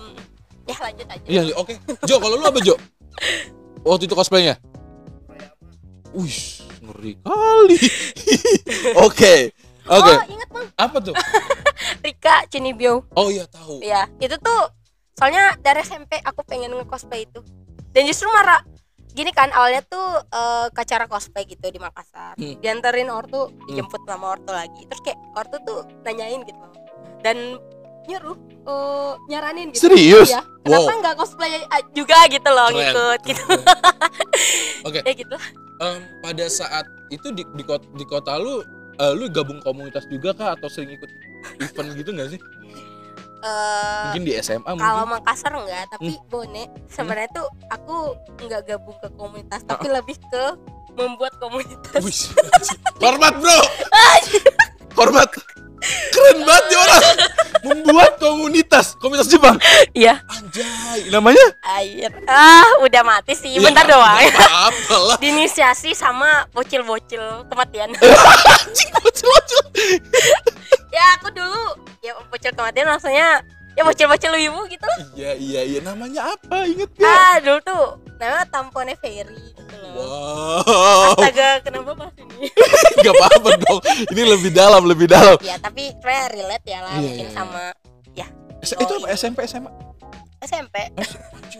ya 0.65 0.77
lanjut 0.79 1.07
aja 1.07 1.25
Iya, 1.25 1.41
oke. 1.53 1.73
Jo, 2.03 2.17
kalau 2.17 2.37
lu 2.37 2.45
apa, 2.45 2.61
Jo? 2.61 2.77
Waktu 3.81 4.05
itu 4.05 4.13
cosplaynya? 4.13 4.57
Wih, 6.11 6.58
ngeri 6.99 7.13
kali. 7.17 7.77
Oke. 9.07 9.33
Oke. 9.87 10.13
oh 10.13 10.27
inget 10.27 10.49
bang 10.49 10.67
Apa 10.75 10.97
tuh? 10.99 11.15
Rika 12.05 12.45
Cinibyo 12.45 13.07
Oh 13.13 13.27
iya 13.27 13.47
tahu. 13.47 13.79
ya 13.81 14.05
itu 14.17 14.35
tuh 14.37 14.61
soalnya 15.15 15.55
dari 15.57 15.81
SMP 15.81 16.15
aku 16.19 16.43
pengen 16.43 16.71
nge-cosplay 16.73 17.23
itu 17.23 17.41
dan 17.89 18.03
justru 18.03 18.29
marah 18.29 18.61
gini 19.09 19.31
kan 19.31 19.49
awalnya 19.49 19.81
tuh 19.81 19.99
eh, 20.21 20.67
ke 20.69 20.79
acara 20.79 21.03
cosplay 21.05 21.43
gitu 21.43 21.65
di 21.65 21.75
Makassar 21.75 22.35
Hmm. 22.35 22.55
dianterin 22.55 23.09
ortu 23.09 23.49
dijemput 23.65 24.05
sama 24.05 24.31
ortu 24.31 24.47
lagi 24.49 24.85
terus 24.85 25.01
kayak 25.01 25.17
ortu 25.33 25.57
tuh 25.61 25.79
nanyain 26.03 26.39
gitu 26.39 26.61
dan 27.19 27.57
nyuruh 28.05 28.37
eh, 28.63 29.13
nyaranin 29.27 29.73
gitu 29.73 29.89
Serius? 29.89 30.29
ya 30.29 30.39
kenapa 30.61 30.87
Wow. 30.87 30.99
nggak 31.01 31.15
cosplay 31.17 31.51
juga 31.91 32.19
gitu 32.29 32.47
loh 32.47 32.67
Keren. 32.67 32.77
ngikut 32.79 33.19
gitu 33.25 33.43
Oke. 34.87 34.99
ya 35.01 35.13
gitu 35.13 35.35
Em, 35.79 35.99
pada 36.19 36.45
saat 36.45 36.83
itu 37.07 37.31
di 37.31 37.47
di 37.49 37.63
kota, 37.63 37.87
di 37.89 38.03
kota 38.03 38.35
lu 38.35 38.59
eh, 38.95 39.13
lu 39.13 39.27
gabung 39.27 39.59
komunitas 39.59 40.03
juga 40.05 40.31
kah 40.31 40.53
atau 40.53 40.67
sering 40.67 40.91
ikut 40.91 41.07
event 41.57 41.89
gitu 41.95 42.11
nggak 42.11 42.29
sih? 42.29 42.41
Eh, 43.39 44.01
Mungkin 44.05 44.23
di 44.23 44.35
SMA 44.37 44.67
kalau 44.67 44.75
mungkin. 44.75 45.15
Makassar 45.15 45.51
enggak 45.53 45.87
tapi 45.89 46.11
Hmm. 46.11 46.27
Bone 46.27 46.63
sebenarnya 46.85 47.29
tuh 47.31 47.47
aku 47.71 47.95
nggak 48.43 48.61
gabung 48.67 48.97
ke 48.99 49.07
komunitas 49.15 49.63
tapi 49.63 49.87
Ah. 49.87 49.95
lebih 49.97 50.19
ke 50.19 50.43
membuat 50.91 51.31
komunitas 51.39 52.03
Wih, 52.03 52.21
hormat 53.01 53.39
bro. 53.39 53.59
Hormat. 54.99 55.31
Keren 56.09 56.37
banget 56.41 56.63
nih 56.65 56.77
orang. 56.77 57.01
Membuat 57.59 58.13
komunitas, 58.17 58.95
komunitas 58.95 59.27
Jepang. 59.27 59.59
iya 59.91 60.23
Anjay, 60.25 61.09
namanya? 61.09 61.43
air 61.75 62.07
ah 62.25 62.63
udah 62.79 63.01
mati 63.01 63.33
sih 63.33 63.55
bentar 63.57 63.83
Ya, 63.83 63.91
doang 63.91 64.15
nggak 64.17 64.51
Apa 64.69 65.15
diinisiasi 65.21 65.91
sama 65.91 66.47
bocil-bocil 66.49 67.19
kematian 67.45 67.91
bocil-bocil. 68.95 69.61
ya 70.89 71.05
aku 71.15 71.29
dulu 71.29 71.63
ya 71.99 72.15
bocil 72.25 72.51
kematian 72.51 72.87
maksudnya 72.87 73.43
ya 73.79 73.83
bocil-bocil 73.85 74.33
wibu 74.35 74.61
gitu 74.67 74.87
Iya 75.15 75.31
iya 75.33 75.61
iya 75.63 75.79
namanya 75.79 76.21
apa? 76.29 76.67
Ingat 76.67 76.91
gak? 76.93 77.07
ah 77.07 77.35
dulu 77.39 77.59
tuh 77.61 77.83
namanya 78.17 78.45
tampone 78.45 78.93
fairy 78.93 79.39
gitu 79.55 79.75
loh 79.79 79.87
Wow. 79.95 81.15
astaga 81.15 81.63
kenapa 81.63 81.91
bahas 81.95 82.13
ini 82.13 82.51
Gak 83.03 83.13
apa-apa 83.15 83.49
dong. 83.57 83.79
Ini 84.11 84.21
lebih 84.27 84.51
dalam, 84.51 84.83
lebih 84.83 85.07
dalam. 85.07 85.39
ya 85.39 85.55
tapi 85.57 85.91
sebenarnya 85.93 86.25
relate 86.29 86.65
ya 86.67 86.79
lah 86.81 86.93
Iya, 86.93 87.01
mungkin 87.01 87.25
iya, 87.25 87.33
sama 87.33 87.63
S- 88.59 88.75
itu 88.75 88.93
apa? 88.93 89.07
SMP 89.15 89.39
SMA? 89.47 89.71
SMP 90.41 90.75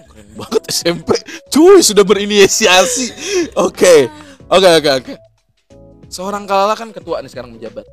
keren 0.04 0.28
banget 0.36 0.64
SMP. 0.68 1.10
Cuy, 1.48 1.80
sudah 1.80 2.04
berinisiasi. 2.04 3.08
Oke. 3.56 4.12
Oke, 4.46 4.70
oke, 4.74 4.90
oke. 5.00 5.14
Seorang 6.08 6.44
Kalala 6.44 6.74
kan 6.74 6.90
ketua 6.90 7.20
nih 7.20 7.30
sekarang 7.30 7.54
menjabat. 7.54 7.88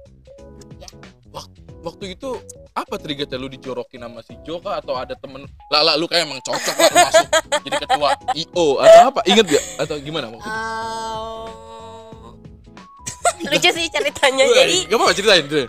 Wak- 1.87 1.95
Waktu 1.97 2.19
itu 2.19 2.31
apa 2.75 2.99
triggernya 2.99 3.39
lu 3.39 3.47
dijorokin 3.47 4.03
sama 4.03 4.19
si 4.21 4.35
Joka 4.43 4.83
atau 4.83 4.99
ada 4.99 5.15
temen 5.15 5.47
Lala 5.71 5.95
lu 5.95 6.11
kayak 6.11 6.27
emang 6.27 6.43
cocok 6.43 6.75
lah 6.75 6.91
lu 6.91 6.99
masuk 6.99 7.27
jadi 7.63 7.77
ketua 7.79 8.09
IO 8.35 8.67
atau 8.83 9.01
apa 9.09 9.21
inget 9.25 9.47
gak 9.47 9.65
atau 9.81 9.95
gimana 10.03 10.27
waktu 10.29 10.45
itu? 10.45 10.63
Lucu 13.55 13.71
sih 13.71 13.87
ceritanya 13.87 14.45
jadi 14.51 14.77
gak 14.91 14.99
apa 14.99 15.15
ceritain 15.15 15.47
deh. 15.47 15.67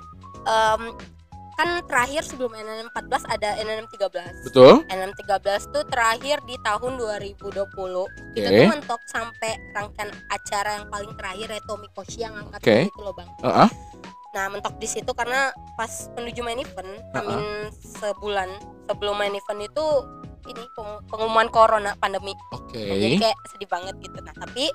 kan 1.57 1.81
terakhir 1.89 2.21
sebelum 2.21 2.53
NNM 2.53 2.93
14 2.93 3.33
ada 3.33 3.49
NNM 3.57 3.89
13 3.89 4.45
Betul? 4.45 4.85
NNM 4.93 5.13
13 5.17 5.73
tuh 5.73 5.83
terakhir 5.89 6.37
di 6.45 6.53
tahun 6.61 7.01
2020 7.01 7.41
Oke. 7.41 8.13
kita 8.37 8.47
tuh 8.53 8.67
mentok 8.69 9.01
sampai 9.09 9.57
rangkaian 9.73 10.13
acara 10.29 10.77
yang 10.77 10.85
paling 10.93 11.17
terakhir 11.17 11.57
Retomi 11.57 11.89
Koshi 11.97 12.21
yang 12.21 12.37
angkat 12.37 12.61
Oke. 12.61 12.77
itu 12.89 12.99
loh 13.01 13.13
bang 13.17 13.29
Heeh. 13.41 13.69
Nah 14.37 14.45
mentok 14.47 14.77
di 14.77 14.85
situ 14.85 15.09
karena 15.11 15.49
pas 15.73 15.89
menuju 16.13 16.45
main 16.45 16.61
event 16.61 16.85
Uh-uh. 17.09 17.17
amin 17.17 17.41
sebulan 17.73 18.49
sebelum 18.85 19.17
main 19.17 19.33
event 19.33 19.61
itu 19.63 19.85
ini 20.45 20.61
peng- 20.71 21.01
pengumuman 21.09 21.49
corona 21.49 21.97
pandemi 21.97 22.37
Oke. 22.53 22.77
jadi 22.77 23.17
kayak 23.19 23.37
sedih 23.49 23.65
banget 23.67 23.95
gitu 23.97 24.21
nah 24.21 24.37
tapi 24.37 24.69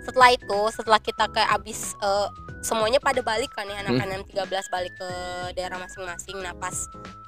setelah 0.00 0.32
itu 0.32 0.58
setelah 0.72 0.96
kita 0.98 1.28
kayak 1.28 1.50
abis 1.52 1.92
eh, 2.00 2.28
semuanya 2.60 2.98
pada 2.98 3.20
balik 3.20 3.52
kan 3.52 3.66
ya 3.66 3.82
Hmm. 3.82 3.98
anak-anak 3.98 4.24
13 4.48 4.48
balik 4.70 4.94
ke 4.96 5.08
daerah 5.52 5.76
masing-masing 5.76 6.40
nah 6.40 6.56
pas 6.56 6.74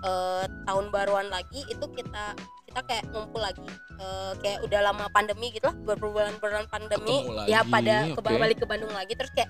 eh, 0.01 0.45
tahun 0.65 0.89
baruan 0.89 1.29
lagi 1.29 1.69
itu 1.69 1.85
kita 1.93 2.33
kita 2.65 2.81
kayak 2.83 3.05
ngumpul 3.13 3.39
lagi 3.39 3.61
Eh, 3.95 4.33
kayak 4.43 4.67
udah 4.67 4.91
lama 4.91 5.07
pandemi 5.09 5.55
gitu 5.55 5.71
lah 5.71 5.77
berbulan-bulan 5.87 6.67
pandemi 6.67 7.23
ya 7.47 7.63
pada 7.65 8.11
ke 8.11 8.19
oke. 8.19 8.27
balik 8.35 8.59
ke 8.59 8.67
Bandung 8.67 8.91
lagi 8.91 9.15
terus 9.15 9.31
kayak 9.31 9.47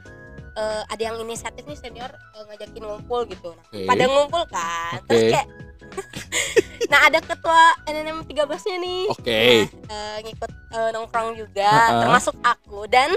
eh, 0.54 0.82
ada 0.86 1.02
yang 1.02 1.16
inisiatif 1.20 1.62
nih 1.64 1.78
senior 1.78 2.10
eh, 2.10 2.42
ngajakin 2.48 2.82
ngumpul 2.82 3.20
gitu 3.26 3.50
nah, 3.52 3.64
Oke. 3.70 3.86
pada 3.86 4.04
ngumpul 4.06 4.42
kan 4.48 4.98
Oke. 5.00 5.06
terus 5.10 5.22
kayak 5.30 5.48
nah 6.92 7.00
ada 7.06 7.18
ketua 7.22 7.62
NNM 7.86 8.18
13 8.26 8.68
nya 8.68 8.76
nih 8.78 9.02
Oke. 9.10 9.42
eh, 9.68 10.16
ngikut 10.24 10.50
eh, 10.50 10.90
nongkrong 10.92 11.30
juga 11.38 11.70
Ha-ha. 11.70 12.00
termasuk 12.06 12.34
aku 12.40 12.86
dan 12.90 13.14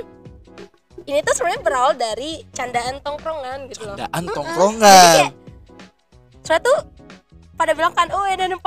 ini 1.08 1.23
tuh 1.23 1.34
sebenarnya 1.38 1.62
berawal 1.63 1.93
dari 1.95 2.43
candaan 2.52 3.00
tongkrongan 3.00 3.69
gitu 3.71 3.88
loh 3.88 3.95
Daan 3.95 4.23
Jadi 4.26 4.34
tongkrongan. 4.34 5.15
kayak 5.15 5.34
soalnya 6.43 6.63
tuh 6.63 6.78
pada 7.58 7.73
bilang 7.73 7.91
kan 7.91 8.08
oh 8.13 8.23
ada 8.23 8.45
14 8.45 8.62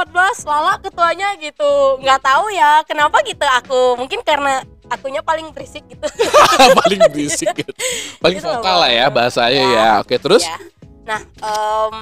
lala 0.51 0.75
ketuanya 0.83 1.39
gitu 1.39 1.97
nggak 2.03 2.21
tahu 2.21 2.51
ya 2.51 2.83
kenapa 2.85 3.23
gitu 3.23 3.47
aku 3.47 3.95
mungkin 3.97 4.21
karena 4.27 4.67
akunya 4.91 5.23
paling 5.23 5.49
berisik 5.51 5.87
gitu 5.87 6.03
paling 6.83 7.01
berisik 7.09 7.49
gitu. 7.55 7.73
paling 8.19 8.39
Gitu 8.39 8.47
vokal 8.47 8.77
lah 8.81 8.91
ya 8.91 9.07
bahasanya 9.09 9.63
Ya. 9.63 9.71
ya 9.71 9.91
oke 10.03 10.15
terus 10.19 10.43
Ya. 10.43 10.59
nah 11.07 11.21
em, 11.23 11.97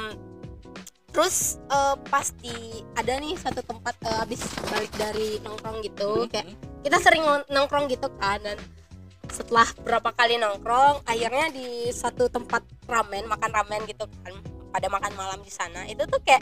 terus 1.09 1.37
eh, 1.64 1.94
pas 2.09 2.27
di 2.35 2.57
ada 2.94 3.12
nih 3.16 3.35
satu 3.35 3.61
tempat 3.61 3.94
eh, 4.03 4.22
abis 4.24 4.40
balik 4.66 4.92
dari 4.96 5.38
nongkrong 5.40 5.79
gitu 5.83 6.24
Hmm. 6.24 6.31
kayak 6.31 6.46
kita 6.81 6.96
sering 6.98 7.22
nongkrong 7.46 7.87
gitu 7.87 8.09
kan 8.16 8.40
dan 8.40 8.57
setelah 9.29 9.68
berapa 9.79 10.09
kali 10.11 10.37
nongkrong 10.37 11.05
akhirnya 11.05 11.53
di 11.53 11.68
satu 11.90 12.27
tempat 12.27 12.64
ramen 12.88 13.29
makan 13.29 13.51
ramen 13.53 13.85
gitu 13.85 14.09
kan 14.24 14.33
pada 14.68 14.88
makan 14.88 15.12
malam 15.14 15.40
di 15.40 15.51
sana 15.51 15.85
itu 15.85 16.01
tuh 16.05 16.20
kayak 16.22 16.40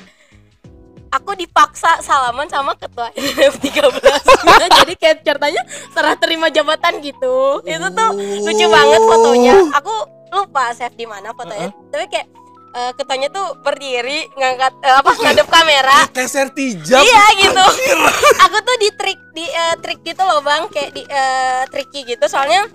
aku 1.17 1.33
dipaksa 1.33 2.05
salaman 2.05 2.47
sama 2.53 2.77
ketua 2.77 3.09
NMF 3.17 3.57
13 3.59 4.37
jadi 4.77 4.93
kayak 4.97 5.17
ceritanya 5.25 5.63
serah 5.91 6.17
terima 6.19 6.53
jabatan 6.53 7.01
gitu. 7.03 7.65
Itu 7.65 7.87
tuh 7.93 8.11
lucu 8.17 8.67
banget 8.69 9.01
fotonya. 9.03 9.55
Aku 9.81 9.95
lupa 10.33 10.73
save 10.77 10.95
di 10.95 11.07
mana 11.09 11.33
fotonya. 11.33 11.73
Tapi 11.91 12.05
kayak 12.11 12.27
uh, 12.77 12.93
ketuanya 12.95 13.29
tuh 13.33 13.57
berdiri 13.63 14.29
ngangkat 14.37 14.73
uh, 14.85 14.97
apa 15.01 15.11
ngadep 15.17 15.49
kamera. 15.49 15.99
Teser 16.13 16.53
tijab. 16.53 17.03
Iya 17.03 17.25
gitu. 17.41 17.65
Aku 18.47 18.57
tuh 18.63 18.77
di 18.79 18.89
trik 18.95 19.19
di 19.33 19.47
uh, 19.47 19.75
trik 19.81 20.01
gitu 20.05 20.23
loh 20.23 20.45
bang. 20.45 20.69
Kayak 20.71 20.91
di 20.95 21.03
uh, 21.07 21.63
tricky 21.73 22.05
gitu. 22.05 22.25
Soalnya 22.29 22.69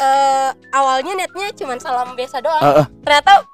uh, 0.00 0.50
awalnya 0.72 1.12
netnya 1.16 1.50
cuma 1.56 1.76
salam 1.82 2.14
biasa 2.14 2.40
doang. 2.40 2.62
Uh, 2.62 2.78
uh. 2.84 2.86
ternyata 3.02 3.44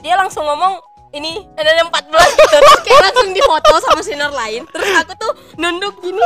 dia 0.00 0.16
langsung 0.16 0.48
ngomong 0.48 0.80
ini 1.10 1.42
ada 1.58 1.82
14 1.86 1.90
gitu. 1.90 2.44
Terus 2.54 2.78
kayak 2.86 3.00
langsung 3.10 3.30
difoto 3.34 3.74
sama 3.82 4.02
sinar 4.02 4.32
lain. 4.32 4.62
Terus 4.70 4.90
aku 5.02 5.12
tuh 5.18 5.32
nunduk 5.58 5.94
gini. 6.02 6.22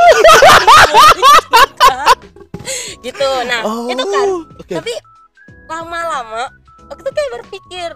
Gitu. 3.05 3.29
Nah 3.45 3.61
oh, 3.61 3.85
itu 3.85 4.01
kan. 4.01 4.27
okay. 4.57 4.75
tapi 4.81 4.93
lama-lama 5.69 6.49
aku 6.89 7.05
tuh 7.05 7.13
kayak 7.13 7.31
berpikir 7.41 7.89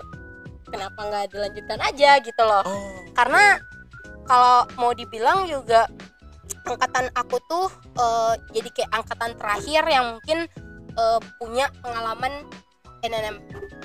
kenapa 0.70 1.00
nggak 1.02 1.26
dilanjutkan 1.34 1.80
aja 1.82 2.22
gitu 2.22 2.42
loh. 2.46 2.62
Oh. 2.62 3.02
karena 3.18 3.58
kalau 4.30 4.70
mau 4.78 4.94
dibilang 4.94 5.50
juga 5.50 5.90
angkatan 6.70 7.10
aku 7.18 7.42
tuh 7.50 7.68
uh, 7.98 8.38
jadi 8.54 8.70
kayak 8.70 8.92
angkatan 8.94 9.32
terakhir 9.38 9.84
yang 9.90 10.06
mungkin 10.18 10.46
uh, 10.94 11.18
punya 11.42 11.74
pengalaman 11.82 12.46
NNM 13.04 13.36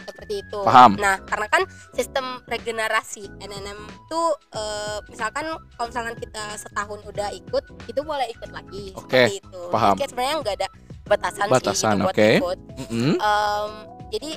seperti 0.05 0.35
itu. 0.45 0.61
Paham. 0.65 0.97
Nah, 1.01 1.21
karena 1.25 1.47
kan 1.49 1.63
sistem 1.93 2.41
regenerasi 2.49 3.29
NNM 3.41 3.79
itu 3.79 4.21
uh, 4.57 4.99
misalkan 5.09 5.47
kalau 5.77 5.87
misalkan 5.89 6.17
kita 6.19 6.45
setahun 6.57 7.01
udah 7.09 7.29
ikut, 7.35 7.65
itu 7.89 8.01
boleh 8.05 8.27
ikut 8.31 8.51
lagi 8.53 8.93
okay. 8.97 9.29
seperti 9.29 9.35
itu. 9.41 9.63
Paham. 9.73 9.95
Jadi 9.97 10.11
sebenarnya 10.11 10.37
nggak 10.41 10.57
ada 10.61 10.69
batasan, 11.05 11.47
batasan 11.53 11.95
sih 11.97 12.01
gitu 12.01 12.11
okay. 12.11 12.35
buat 12.41 12.59
ikut. 12.59 12.59
Mm 12.75 12.87
-hmm. 12.89 13.15
um, 13.21 13.71
jadi 14.15 14.31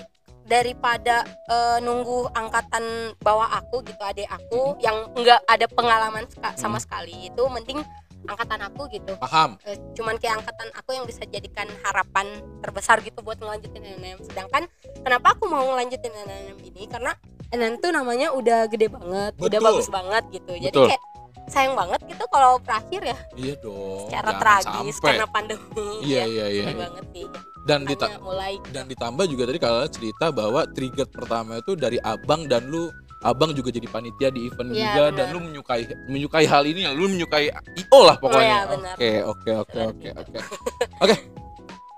daripada 0.48 1.28
uh, 1.52 1.78
nunggu 1.84 2.32
angkatan 2.32 3.12
bawah 3.20 3.52
aku 3.52 3.84
gitu 3.84 4.00
adik 4.00 4.32
aku 4.32 4.80
yang 4.80 5.12
nggak 5.12 5.44
ada 5.44 5.68
pengalaman 5.68 6.24
sama 6.56 6.80
sekali 6.80 7.28
itu 7.28 7.44
mending 7.52 7.84
angkatan 8.28 8.60
aku 8.68 8.82
gitu. 8.92 9.14
Paham. 9.18 9.58
E, 9.64 9.80
cuman 9.96 10.20
kayak 10.20 10.44
angkatan 10.44 10.70
aku 10.76 10.92
yang 10.94 11.06
bisa 11.08 11.24
jadikan 11.26 11.66
harapan 11.82 12.28
terbesar 12.62 13.00
gitu 13.02 13.24
buat 13.24 13.40
ngelanjutin 13.40 13.82
NNM 13.82 14.20
sedangkan 14.28 14.68
kenapa 15.02 15.34
aku 15.34 15.48
mau 15.48 15.64
ngelanjutin 15.74 16.12
NNM 16.12 16.58
ini? 16.68 16.84
Karena 16.92 17.16
NNM 17.56 17.80
tuh 17.80 17.92
namanya 17.96 18.36
udah 18.36 18.68
gede 18.68 18.92
banget 18.92 19.32
Betul. 19.40 19.48
udah 19.48 19.60
bagus 19.64 19.88
banget 19.88 20.24
gitu. 20.36 20.52
Betul. 20.52 20.66
jadi 20.68 20.78
kayak 20.94 21.04
sayang 21.48 21.74
banget 21.80 22.00
gitu 22.04 22.24
kalau 22.28 22.60
berakhir 22.60 23.02
ya. 23.08 23.18
Iya 23.40 23.54
dong 23.64 24.12
secara 24.12 24.32
tragis 24.36 24.96
sampai. 25.00 25.08
karena 25.16 25.28
pandemi 25.32 25.88
iya 26.04 26.24
iya 26.28 26.46
iya, 26.52 26.64
iya. 26.72 26.76
banget 26.76 27.06
sih. 27.16 27.26
Dan 27.68 27.84
dita 27.84 28.08
mulai. 28.24 28.56
dan 28.72 28.88
ditambah 28.88 29.28
juga 29.28 29.44
tadi 29.52 29.60
kalau 29.60 29.84
cerita 29.92 30.32
bahwa 30.32 30.64
trigger 30.72 31.08
pertama 31.08 31.60
itu 31.60 31.76
dari 31.76 32.00
abang 32.00 32.48
dan 32.48 32.64
lu 32.68 32.88
abang 33.28 33.52
juga 33.52 33.70
jadi 33.76 33.84
panitia 33.92 34.32
di 34.32 34.48
event 34.48 34.72
ya, 34.72 34.96
juga 34.96 35.04
bener. 35.12 35.18
dan 35.20 35.26
lu 35.36 35.40
menyukai 35.44 35.84
menyukai 36.08 36.46
hal 36.48 36.64
ini 36.64 36.88
ya 36.88 36.92
lu 36.96 37.12
menyukai 37.12 37.52
io 37.52 38.00
lah 38.08 38.16
pokoknya 38.16 38.58
oh, 38.72 38.80
oke 38.80 39.10
oke 39.36 39.52
oke 39.68 39.82
oke 39.84 40.10
oke 40.16 40.40
oke 41.04 41.16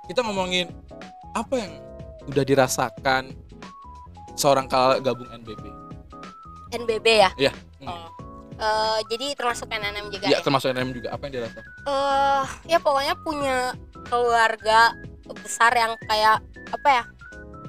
kita 0.10 0.26
ngomongin 0.26 0.74
apa 1.38 1.54
yang 1.54 1.74
udah 2.26 2.44
dirasakan 2.44 3.30
seorang 4.34 4.66
kala 4.66 4.98
gabung 4.98 5.30
NBB 5.30 5.64
NBB 6.74 7.08
ya 7.08 7.30
iya 7.38 7.54
hmm. 7.54 7.86
oh. 7.86 8.10
Uh, 8.60 9.00
jadi 9.08 9.40
termasuk 9.40 9.72
NNM 9.72 10.12
juga 10.12 10.28
ya, 10.28 10.36
ya? 10.36 10.40
termasuk 10.44 10.68
NNM 10.76 10.92
juga 10.92 11.16
apa 11.16 11.22
yang 11.30 11.34
dirasakan 11.40 11.64
uh, 11.88 12.44
ya 12.68 12.78
pokoknya 12.82 13.16
punya 13.24 13.58
keluarga 14.10 14.98
besar 15.46 15.72
yang 15.78 15.94
kayak 16.10 16.42
apa 16.74 16.90
ya 16.90 17.04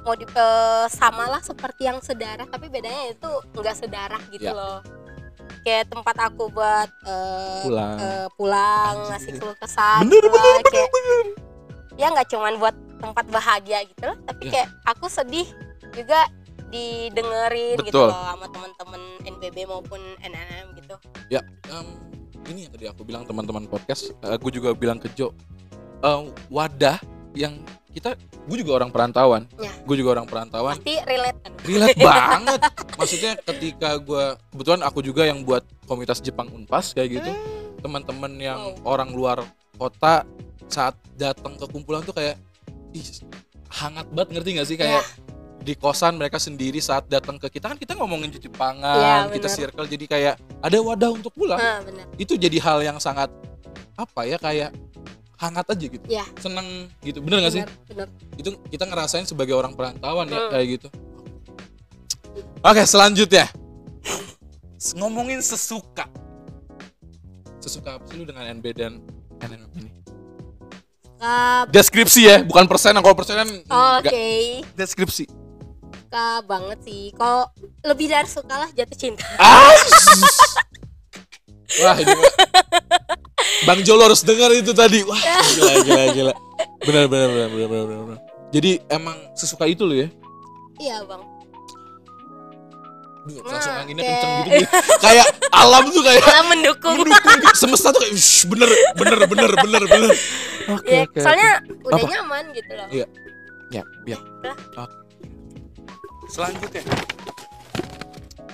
mau 0.05 0.15
di 0.17 0.25
uh, 0.25 0.87
sama 0.89 1.29
lah 1.29 1.43
seperti 1.45 1.85
yang 1.85 2.01
sedarah 2.01 2.49
tapi 2.49 2.73
bedanya 2.73 3.13
itu 3.13 3.31
enggak 3.53 3.77
sedarah 3.77 4.23
gitu 4.33 4.49
ya. 4.49 4.57
loh 4.57 4.81
kayak 5.61 5.93
tempat 5.93 6.17
aku 6.31 6.49
buat 6.49 6.89
uh, 7.05 7.61
pulang 7.65 7.97
uh, 8.01 8.27
pulang 8.37 8.95
ngasih 9.13 9.37
keluh 9.37 9.57
kesah 9.61 10.01
bener, 10.01 10.25
gitu 10.25 10.29
bener, 10.33 10.57
bener, 10.65 10.73
kayak 10.73 10.91
bener. 10.91 11.27
ya 12.01 12.07
nggak 12.17 12.29
cuman 12.33 12.55
buat 12.57 12.77
tempat 13.01 13.25
bahagia 13.29 13.79
gitu 13.85 14.03
loh 14.09 14.17
tapi 14.25 14.43
ya. 14.49 14.51
kayak 14.57 14.69
aku 14.89 15.07
sedih 15.13 15.49
juga 15.93 16.29
didengerin 16.71 17.77
gitu 17.83 17.91
Betul. 17.91 18.09
gitu 18.09 18.15
loh 18.15 18.25
sama 18.31 18.47
teman-teman 18.49 19.03
NBB 19.27 19.57
maupun 19.67 20.01
NNM 20.23 20.67
gitu 20.81 20.95
ya 21.29 21.45
um, 21.75 21.99
ini 22.49 22.67
yang 22.67 22.73
tadi 22.73 22.87
aku 22.89 23.03
bilang 23.05 23.29
teman-teman 23.29 23.69
podcast 23.69 24.17
aku 24.25 24.49
juga 24.49 24.73
bilang 24.73 24.97
ke 24.97 25.13
Jo 25.13 25.35
uh, 26.07 26.31
wadah 26.49 26.97
yang 27.37 27.61
kita 27.90 28.14
gue 28.18 28.57
juga 28.62 28.72
orang 28.83 28.90
perantauan. 28.94 29.42
Ya. 29.59 29.70
gue 29.83 29.96
juga 29.98 30.11
orang 30.18 30.26
perantauan. 30.31 30.79
Pasti 30.79 30.94
relate. 31.03 31.38
Relate 31.66 31.98
banget. 32.11 32.61
Maksudnya 32.94 33.33
ketika 33.42 33.98
gue 33.98 34.24
kebetulan 34.55 34.81
aku 34.87 35.03
juga 35.03 35.26
yang 35.26 35.42
buat 35.42 35.66
komunitas 35.90 36.22
Jepang 36.22 36.48
Unpas 36.55 36.94
kayak 36.94 37.20
gitu. 37.20 37.31
Hmm. 37.31 37.59
teman-teman 37.81 38.29
yang 38.37 38.76
orang 38.85 39.09
luar 39.09 39.40
kota 39.81 40.29
saat 40.68 40.92
datang 41.16 41.57
ke 41.57 41.64
kumpulan 41.72 42.05
tuh 42.05 42.12
kayak 42.12 42.37
ih, 42.92 43.09
hangat 43.72 44.05
banget. 44.12 44.37
Ngerti 44.37 44.50
gak 44.61 44.68
sih? 44.68 44.76
Kayak 44.76 45.00
ya. 45.00 45.05
di 45.64 45.72
kosan 45.81 46.20
mereka 46.20 46.37
sendiri 46.37 46.76
saat 46.76 47.09
datang 47.09 47.40
ke 47.40 47.48
kita. 47.48 47.72
Kan 47.72 47.81
kita 47.81 47.96
ngomongin 47.96 48.29
Jepangan 48.37 49.33
ya, 49.33 49.33
kita 49.33 49.48
circle. 49.48 49.88
Jadi 49.88 50.05
kayak 50.05 50.37
ada 50.61 50.76
wadah 50.76 51.11
untuk 51.16 51.33
pulang. 51.33 51.57
Ha, 51.57 51.81
itu 52.20 52.37
jadi 52.37 52.61
hal 52.61 52.85
yang 52.85 53.00
sangat 53.00 53.33
apa 53.96 54.29
ya 54.29 54.37
kayak 54.37 54.76
hangat 55.40 55.66
aja 55.72 55.87
gitu. 55.88 56.05
Ya. 56.05 56.24
seneng 56.37 56.92
gitu. 57.00 57.24
Bener 57.24 57.40
gak 57.40 57.53
sih? 57.57 57.64
Bener. 57.88 58.09
itu 58.37 58.53
kita 58.68 58.85
ngerasain 58.85 59.24
sebagai 59.24 59.57
orang 59.57 59.72
perantauan 59.72 60.29
ya 60.29 60.37
hmm. 60.37 60.50
kayak 60.53 60.66
gitu. 60.76 60.88
Oke 62.61 62.85
selanjutnya. 62.85 63.48
Ngomongin 65.00 65.40
sesuka. 65.40 66.05
Sesuka 67.61 67.96
apa 67.96 68.05
sih? 68.09 68.20
Lu 68.20 68.29
dengan 68.29 68.44
NB 68.53 68.66
dan 68.76 69.00
NNM 69.40 69.72
ini? 69.81 69.90
Uh, 71.20 71.68
deskripsi 71.68 72.20
ya 72.24 72.37
bukan 72.40 72.64
persenan 72.64 73.05
kalau 73.05 73.16
persenan 73.16 73.48
oke. 73.64 74.05
Okay. 74.05 74.64
deskripsi. 74.76 75.29
Suka 76.09 76.44
banget 76.44 76.79
sih. 76.85 77.12
Kalau 77.16 77.48
lebih 77.85 78.09
dari 78.12 78.29
suka 78.29 78.57
lah 78.57 78.70
jatuh 78.72 78.96
cinta. 78.96 79.24
Ah, 79.37 79.72
wah 81.85 81.96
ini 81.96 82.12
Bang 83.69 83.81
Jolo 83.85 84.09
harus 84.09 84.23
dengar 84.25 84.51
itu 84.57 84.73
tadi. 84.73 85.05
Wah, 85.05 85.21
gila 85.57 85.75
gila 85.85 86.05
gila. 86.17 86.33
Benar 86.81 87.05
benar 87.09 87.29
benar 87.29 87.49
benar 87.51 87.69
benar 87.69 88.01
benar. 88.09 88.21
Jadi 88.51 88.71
emang 88.91 89.17
sesuka 89.39 89.65
itu 89.71 89.87
lo 89.87 89.95
ya? 89.95 90.09
Iya, 90.81 91.05
Bang. 91.07 91.23
Duh, 93.21 93.37
nah, 93.45 93.53
langsung 93.53 93.75
anginnya 93.77 94.01
kayak... 94.01 94.17
kenceng 94.17 94.33
gitu, 94.41 94.51
gitu. 94.65 95.01
kayak 95.05 95.27
alam 95.53 95.85
tuh 95.93 96.03
kayak 96.09 96.25
alam 96.25 96.47
mendukung. 96.57 96.95
mendukung 97.05 97.37
semesta 97.53 97.93
tuh 97.93 98.01
kayak 98.01 98.17
Shh, 98.17 98.49
bener 98.49 98.71
bener 98.97 99.19
bener 99.29 99.51
bener 99.61 99.83
bener 99.85 100.11
oke 100.73 100.81
okay, 100.81 100.97
ya, 100.97 101.03
okay, 101.05 101.21
soalnya 101.21 101.51
okay. 101.61 101.85
udah 101.85 102.01
Apa? 102.01 102.09
nyaman 102.17 102.45
gitu 102.57 102.73
loh 102.73 102.89
iya 102.89 103.07
ya 103.69 103.83
ya 104.09 104.19
oke 104.73 104.97
selanjutnya 106.33 106.83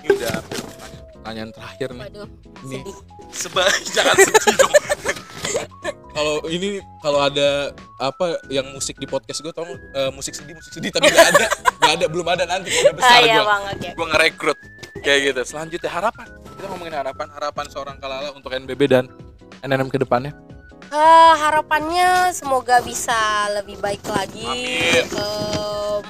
ini 0.02 0.08
udah 0.18 0.34
pertanyaan 1.26 1.50
terakhir 1.50 1.88
nih. 1.90 2.02
Waduh, 2.06 2.28
ini 2.62 2.78
sedih. 2.78 2.96
Seba 3.34 3.64
jangan 3.98 4.14
sedih 4.14 4.54
dong. 4.62 4.72
kalau 6.16 6.34
ini 6.46 6.78
kalau 7.02 7.18
ada 7.18 7.74
apa 7.98 8.38
yang 8.46 8.70
musik 8.70 8.94
di 9.02 9.10
podcast 9.10 9.42
gue 9.42 9.50
tau 9.50 9.66
uh, 9.66 10.10
musik 10.14 10.38
sedih 10.38 10.54
musik 10.54 10.72
sedih 10.78 10.94
tapi 10.94 11.10
gak 11.10 11.28
ada 11.34 11.46
gak 11.82 11.92
ada 11.98 12.06
belum 12.08 12.26
ada 12.30 12.44
nanti 12.48 12.72
kalau 12.72 12.88
udah 12.88 12.94
besar 12.96 13.18
ah, 13.18 13.20
iya, 13.20 13.36
gue 13.36 13.44
okay. 13.44 13.90
gue 13.90 14.06
ngerekrut 14.06 14.58
kayak 15.02 15.18
gitu. 15.26 15.42
Selanjutnya 15.42 15.90
harapan. 15.90 16.26
Kita 16.30 16.66
ngomongin 16.70 16.94
harapan 16.94 17.26
harapan 17.34 17.64
seorang 17.74 17.96
kalala 17.98 18.30
untuk 18.30 18.54
NBB 18.54 18.86
dan 18.86 19.10
NNM 19.66 19.90
ke 19.90 19.98
depannya. 19.98 20.30
Uh, 20.94 21.34
harapannya 21.42 22.30
semoga 22.30 22.78
bisa 22.86 23.50
lebih 23.50 23.74
baik 23.82 24.06
lagi. 24.06 24.46
Amin. 24.46 25.02
Um, 25.18 26.06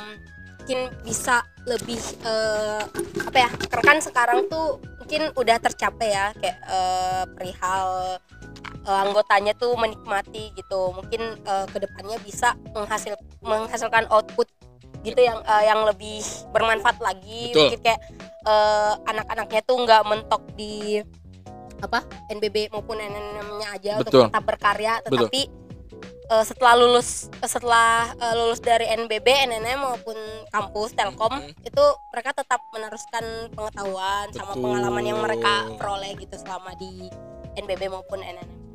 mungkin 0.67 0.91
bisa 1.07 1.47
lebih 1.63 2.03
uh, 2.27 2.83
apa 3.23 3.39
ya 3.39 3.51
karena 3.71 3.85
kan 3.87 3.99
sekarang 4.03 4.51
tuh 4.51 4.83
mungkin 5.07 5.31
udah 5.39 5.63
tercapai 5.63 6.11
ya 6.11 6.35
kayak 6.35 6.59
uh, 6.67 7.23
perihal 7.39 8.19
uh, 8.83 8.99
anggotanya 9.07 9.55
tuh 9.55 9.79
menikmati 9.79 10.51
gitu 10.59 10.91
mungkin 10.91 11.39
uh, 11.47 11.63
ke 11.71 11.79
depannya 11.79 12.19
bisa 12.27 12.59
menghasil 12.75 13.15
menghasilkan 13.39 14.11
output 14.11 14.51
gitu 15.07 15.23
yang 15.23 15.39
uh, 15.47 15.63
yang 15.63 15.87
lebih 15.87 16.27
bermanfaat 16.51 16.99
lagi 16.99 17.55
Betul. 17.55 17.71
mungkin 17.71 17.81
kayak 17.87 18.01
uh, 18.51 18.99
anak-anaknya 19.07 19.63
tuh 19.63 19.77
nggak 19.87 20.03
mentok 20.11 20.43
di 20.59 20.99
apa 21.79 22.03
NBB 22.27 22.75
maupun 22.75 22.99
NNM-nya 22.99 23.69
aja 23.79 23.93
Betul. 24.03 24.27
untuk 24.27 24.35
tetap 24.35 24.43
berkarya 24.43 24.99
tetapi 25.07 25.66
eh, 26.27 26.45
setelah 26.45 26.75
lulus 26.75 27.31
eh, 27.33 27.49
setelah 27.49 28.11
eh, 28.13 28.35
lulus 28.35 28.59
dari 28.59 28.87
NBB, 28.87 29.27
NNM 29.47 29.79
maupun 29.79 30.17
kampus 30.51 30.93
Telkom 30.93 31.33
Mhm. 31.33 31.53
itu 31.63 31.85
mereka 32.11 32.31
tetap 32.35 32.61
meneruskan 32.71 33.25
pengetahuan 33.53 34.27
sama 34.33 34.53
Betul. 34.53 34.63
pengalaman 34.63 35.05
yang 35.05 35.21
mereka 35.21 35.71
peroleh 35.77 36.13
gitu 36.17 36.35
selama 36.37 36.75
di 36.77 37.09
NBB 37.57 37.89
maupun 37.89 38.21
NNM. 38.21 38.67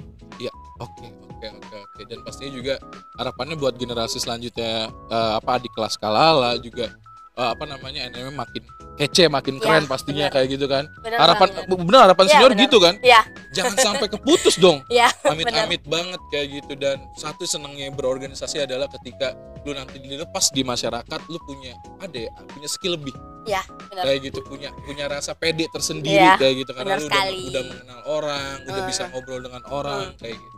Oke, 0.82 1.06
oke, 1.30 1.46
oke, 1.46 1.78
oke. 1.78 2.02
Dan 2.10 2.26
pastinya 2.26 2.50
juga 2.50 2.82
harapannya 3.14 3.54
buat 3.54 3.78
generasi 3.78 4.18
selanjutnya 4.18 4.90
eh, 4.90 5.32
apa 5.38 5.62
di 5.62 5.70
kelas 5.70 5.94
kalala 5.94 6.58
juga 6.58 6.90
eh, 7.38 7.50
apa 7.54 7.70
namanya 7.70 8.10
NMM 8.10 8.34
makin 8.34 8.66
kece, 9.02 9.26
makin 9.28 9.56
Ya, 9.56 9.62
keren 9.62 9.84
pastinya 9.86 10.26
benar. 10.26 10.34
kayak 10.34 10.48
gitu 10.50 10.66
kan. 10.66 10.84
Benar 11.00 11.18
harapan 11.20 11.48
banget. 11.52 11.82
benar 11.82 12.02
harapan 12.06 12.24
Iya, 12.24 12.32
senior 12.32 12.52
benar. 12.52 12.62
gitu 12.62 12.78
kan. 12.78 12.94
Iya, 13.02 13.22
Jangan 13.52 13.74
sampai 13.76 14.08
keputus 14.08 14.56
dong. 14.56 14.78
iya, 14.94 15.08
benar. 15.18 15.34
Amit-amit 15.34 15.82
banget 15.86 16.22
kayak 16.30 16.48
gitu 16.54 16.74
dan 16.76 16.98
satu 17.14 17.44
senangnya 17.44 17.90
berorganisasi 17.90 18.62
adalah 18.62 18.86
ketika 18.92 19.34
lu 19.62 19.72
nanti 19.72 19.98
dilepas 19.98 20.50
di 20.50 20.62
masyarakat 20.62 21.02
lu 21.28 21.38
punya 21.40 21.74
ada 21.98 22.20
ya, 22.20 22.32
punya 22.48 22.66
skill 22.68 22.94
lebih 22.94 23.14
Iya, 23.44 23.62
benar. 23.88 24.04
kayak 24.06 24.20
gitu 24.24 24.40
punya 24.44 24.70
punya 24.80 25.06
rasa 25.08 25.34
pede 25.34 25.66
tersendiri 25.68 26.14
Iya, 26.16 26.34
kayak 26.36 26.56
gitu 26.60 26.72
karena 26.72 26.94
lu 26.96 27.04
udah, 27.04 27.10
sekali. 27.12 27.38
udah 27.48 27.62
mengenal 27.64 28.00
orang 28.08 28.54
udah 28.64 28.74
Hmm. 28.76 28.90
bisa 28.90 29.04
ngobrol 29.08 29.38
dengan 29.40 29.62
orang 29.68 30.14
kayak 30.16 30.34
gitu 30.36 30.58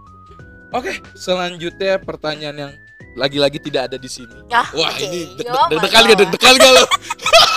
oke 0.70 0.92
selanjutnya 1.16 1.94
pertanyaan 1.98 2.56
yang 2.58 2.72
lagi-lagi 3.14 3.60
tidak 3.62 3.88
ada 3.88 3.96
di 3.96 4.08
sini 4.08 4.36
Ah, 4.50 4.68
wah 4.72 4.88
oke. 4.90 5.00
ini 5.02 5.20
deg- 5.34 5.46
Yo, 5.46 5.54
deg- 5.70 5.80
deg-degan 5.80 6.04
gak 6.06 6.18
deg-degan 6.18 6.56
gak 6.58 6.72
lo 6.74 6.84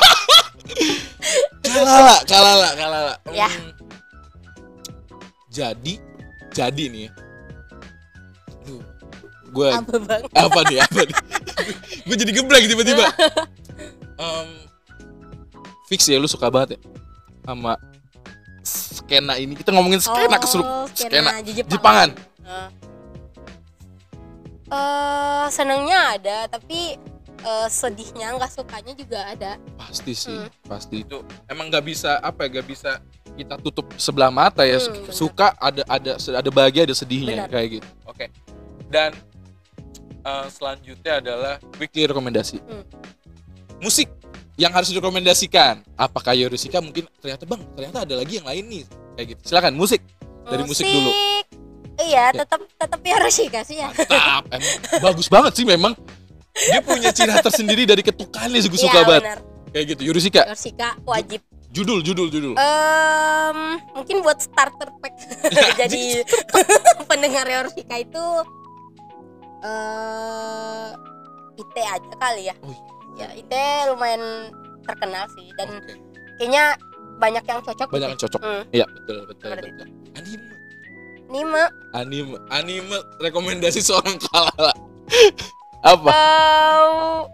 kalala 1.69 2.17
kalala 2.25 2.69
kalala 2.73 3.15
Ya. 3.31 3.49
Hmm. 3.49 3.73
jadi 5.49 5.95
jadi 6.51 6.85
nih 6.89 7.03
ya 7.03 7.13
gue 9.49 9.69
Apa 9.73 9.97
bang? 9.99 10.23
apa 10.29 10.61
nih 10.65 10.79
apa 10.81 11.01
nih 11.03 11.17
gue 12.03 12.17
jadi 12.19 12.33
geblek 12.33 12.65
tiba-tiba 12.67 13.05
Em, 14.17 14.49
fix 15.87 16.05
ya 16.05 16.17
lu 16.17 16.25
suka 16.25 16.49
banget 16.49 16.77
ya 16.77 16.81
sama 17.43 17.77
skena 18.63 19.37
ini 19.37 19.53
kita 19.53 19.71
ngomongin 19.71 20.01
skena 20.01 20.37
Oh, 20.37 20.89
skena 20.89 21.41
di 21.41 21.53
Jepang. 21.55 21.71
Jepangan 21.71 22.11
Eh, 22.43 22.69
eh, 24.69 25.45
senengnya 25.49 26.15
ada, 26.15 26.39
tapi 26.49 26.97
eh, 27.47 27.69
sedihnya 27.69 28.35
nggak 28.35 28.51
sukanya 28.51 28.93
juga 28.93 29.23
ada. 29.25 29.53
pasti 29.77 30.13
sih 30.13 30.35
Hmm. 30.35 30.51
pasti 30.65 30.97
itu 31.01 31.19
emang 31.47 31.71
nggak 31.71 31.85
bisa 31.85 32.19
apa 32.19 32.45
ya 32.45 32.59
nggak 32.59 32.67
bisa 32.67 32.99
kita 33.33 33.55
tutup 33.61 33.87
sebelah 33.95 34.29
mata 34.29 34.63
ya 34.63 34.77
Hmm, 34.77 35.07
suka 35.09 35.55
ada 35.55 35.87
ada 35.87 36.13
ada 36.17 36.51
bahagia 36.51 36.83
ada 36.83 36.93
sedihnya 36.93 37.45
Benar. 37.45 37.49
kayak 37.49 37.69
gitu 37.73 37.89
oke 38.05 38.27
dan 38.89 39.11
eh, 40.21 40.47
selanjutnya 40.49 41.13
adalah 41.17 41.55
weekly 41.77 42.05
rekomendasi 42.05 42.59
Hmm. 42.59 42.83
musik 43.79 44.11
yang 44.57 44.73
harus 44.73 44.89
direkomendasikan 44.89 45.85
apakah 45.95 46.33
Yorishika 46.33 46.81
mungkin 46.81 47.05
ternyata 47.17 47.45
bang 47.45 47.61
ternyata 47.73 47.99
ada 48.03 48.15
lagi 48.17 48.41
yang 48.41 48.47
lain 48.47 48.65
nih 48.67 48.85
kayak 49.15 49.27
gitu 49.33 49.43
silakan 49.47 49.75
musik 49.75 50.01
Dari 50.45 50.63
musik 50.63 50.87
dulu. 50.87 51.11
Iya, 51.99 52.31
Ya. 52.31 52.39
tetap 52.39 52.63
tetap 52.71 53.01
Yorushika 53.03 53.67
sih 53.67 53.77
ya. 53.77 53.91
mantap 53.91 54.47
emang 54.49 54.75
bagus 55.03 55.27
banget 55.27 55.53
sih 55.53 55.67
memang 55.67 55.91
dia 56.59 56.81
punya 56.81 57.11
ciri 57.11 57.29
khas 57.29 57.45
tersendiri 57.45 57.85
dari 57.85 58.01
ketukannya 58.01 58.59
gue 58.59 58.79
suka 58.79 58.97
Iya, 58.97 59.07
banget 59.07 59.25
kayak 59.69 59.85
gitu 59.93 60.01
Yorishika 60.07 60.43
Yorushika 60.47 60.89
wajib. 61.03 61.41
judul 61.69 62.01
judul 62.01 62.29
judul 62.29 62.55
Em, 62.57 63.59
mungkin 63.93 64.21
buat 64.21 64.41
starter 64.41 64.89
pack. 64.97 65.13
Jadi 65.81 66.25
pendengar 67.05 67.45
Yorushika 67.45 67.97
itu 67.99 68.25
eh 69.63 70.89
IT 71.57 71.77
aja 71.79 72.15
kali 72.15 72.43
ya. 72.47 72.57
Oh, 72.61 72.77
Ya, 73.15 73.33
IT 73.33 73.49
lumayan 73.89 74.53
terkenal 74.83 75.25
sih 75.33 75.49
dan 75.57 75.73
Oke. 75.75 75.97
kayaknya 76.37 76.77
banyak 77.17 77.41
yang 77.43 77.61
cocok. 77.63 77.89
banyak 77.89 77.97
gitu. 77.99 78.13
yang 78.13 78.21
cocok 78.23 78.41
Hmm. 78.41 78.63
iya 78.71 78.85
betul 78.87 79.17
betul 79.25 79.47
Seperti 79.51 79.69
betul 79.71 79.89
anime 80.15 80.47
Anime 81.27 81.63
anime 81.93 82.37
anime 82.51 82.99
rekomendasi 83.19 83.81
seorang 83.83 84.21
kalala 84.23 84.73
apa 85.87 86.11
eh 86.11 86.85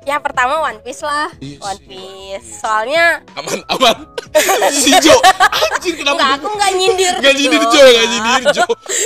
ya 0.05 0.19
pertama 0.19 0.61
One 0.61 0.83
Piece 0.83 1.01
lah. 1.01 1.33
Iya 1.39 1.57
One 1.59 1.81
Piece. 1.81 2.43
Piece. 2.43 2.49
Soalnya 2.61 3.25
aman 3.33 3.65
aman 3.71 3.97
si 4.83 4.93
Jo 4.99 5.15
anjir 5.73 5.95
kenapa 5.95 6.19
enggak 6.19 6.33
aku 6.37 6.47
enggak 6.53 6.73
nyindir. 6.75 7.15
Gak 7.19 7.35
nyindir 7.35 7.63
Jo. 7.65 7.73
Jo, 7.73 7.85
gak 7.87 8.07
nyindir 8.09 8.43
Jo 8.53 8.65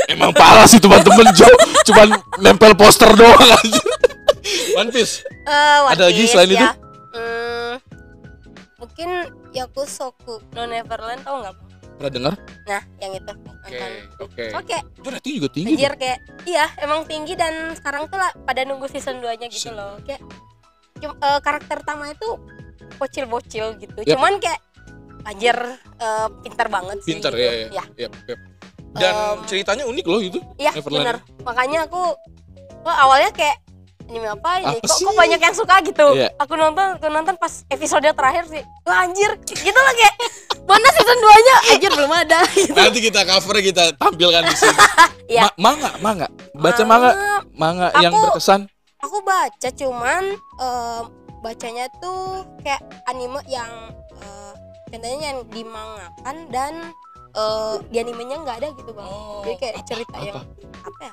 Emang 0.09 0.31
parah 0.33 0.67
sih 0.67 0.79
teman-teman 0.79 1.31
Jo 1.33 1.47
Cuman 1.85 2.09
nempel 2.39 2.73
poster 2.75 3.11
doang 3.13 3.39
aja 3.39 3.83
One 4.75 4.91
Piece 4.91 5.23
Eh, 5.45 5.79
One 5.85 5.93
Ada 5.95 6.03
lagi 6.09 6.23
selain 6.27 6.51
ya. 6.51 6.57
itu? 6.57 6.67
Hmm, 7.13 7.73
mungkin 8.77 9.09
Yakusoku 9.53 10.43
no 10.53 10.63
Neverland 10.65 11.23
tau 11.23 11.41
nggak? 11.41 11.55
Pernah 11.97 12.13
dengar? 12.13 12.35
Nah, 12.65 12.83
yang 12.99 13.13
itu 13.15 13.33
Oke. 13.67 13.87
Oke 14.21 14.45
Oke, 14.53 14.77
Itu 14.95 15.09
rating 15.09 15.35
juga 15.37 15.49
tinggi 15.51 15.73
anjir 15.75 15.93
kayak 15.97 16.19
iya 16.45 16.67
emang 16.79 17.03
tinggi 17.05 17.35
dan 17.35 17.73
sekarang 17.73 18.07
tuh 18.07 18.17
lah 18.17 18.31
pada 18.45 18.63
nunggu 18.63 18.87
season 18.87 19.19
2 19.19 19.27
nya 19.35 19.47
gitu 19.47 19.69
Season. 19.69 19.75
loh. 19.75 19.97
Kayak 20.03 20.21
cum- 20.97 21.19
eh, 21.19 21.41
karakter 21.41 21.77
utama 21.81 22.09
itu 22.09 22.29
bocil-bocil 22.97 23.77
gitu. 23.77 23.99
Yap. 24.03 24.15
Cuman 24.15 24.39
kayak 24.39 24.61
anjir 25.25 25.57
eh, 25.97 26.29
pintar 26.41 26.69
banget 26.69 27.01
sih. 27.03 27.11
Pintar 27.11 27.33
gitu. 27.33 27.43
ya, 27.43 27.51
ya, 27.51 27.67
Ya, 27.73 27.85
Yap, 28.07 28.13
yap. 28.27 28.41
Dan 28.93 29.13
Em, 29.13 29.37
ceritanya 29.45 29.85
unik 29.85 30.07
loh 30.07 30.21
itu 30.21 30.41
iya 30.57 30.73
bener. 30.75 31.21
Makanya 31.45 31.85
aku 31.85 32.17
wah 32.81 32.97
awalnya 32.99 33.29
kayak 33.29 33.61
anime 34.07 34.29
apa 34.29 34.51
ini? 34.59 34.67
Apa 34.73 34.83
kok, 34.83 34.95
sih? 34.95 35.05
kok 35.05 35.15
banyak 35.15 35.41
yang 35.41 35.55
suka 35.55 35.75
gitu? 35.83 36.07
Iya. 36.15 36.29
Aku 36.37 36.55
nonton, 36.55 36.87
aku 36.95 37.07
nonton 37.07 37.35
pas 37.35 37.53
episode 37.67 38.07
terakhir 38.07 38.45
sih. 38.47 38.63
Wah 38.83 39.03
anjir, 39.03 39.31
gitu 39.43 39.71
kayak 39.75 40.15
mana 40.63 40.89
season 40.91 41.19
2 41.19 41.27
nya? 41.41 41.57
Anjir 41.71 41.91
belum 41.93 42.13
ada 42.13 42.39
gitu. 42.49 42.75
Nanti 42.79 42.99
kita 43.01 43.21
cover 43.23 43.57
kita 43.61 43.85
tampilkan 43.95 44.43
di 44.45 44.55
sini 44.55 44.79
Iya. 45.33 45.43
Ma- 45.45 45.57
Manga, 45.59 45.91
manga 45.99 46.27
Baca 46.53 46.83
manga 46.83 47.11
Manga 47.53 47.89
yang 47.99 48.11
Aku- 48.11 48.23
berkesan 48.31 48.71
Aku 48.99 49.23
baca 49.23 49.69
cuman 49.71 50.23
em, 50.35 51.03
bacanya 51.39 51.87
tuh 51.99 52.43
kayak 52.61 52.81
anime 53.07 53.39
yang 53.47 53.71
eh, 54.17 54.53
contohnya 54.89 55.31
yang 55.31 55.39
dimangakan 55.47 56.37
dan 56.49 56.73
eh, 57.31 57.75
di 57.87 57.97
animenya 58.01 58.41
nggak 58.41 58.57
ada 58.59 58.69
gitu 58.73 58.91
bang. 58.91 59.07
Jadi 59.45 59.57
kayak 59.57 59.75
Oh, 59.77 59.85
cerita 59.85 60.17
apa? 60.17 60.25
yang 60.25 60.37
apa 60.81 61.01
ya? 61.03 61.13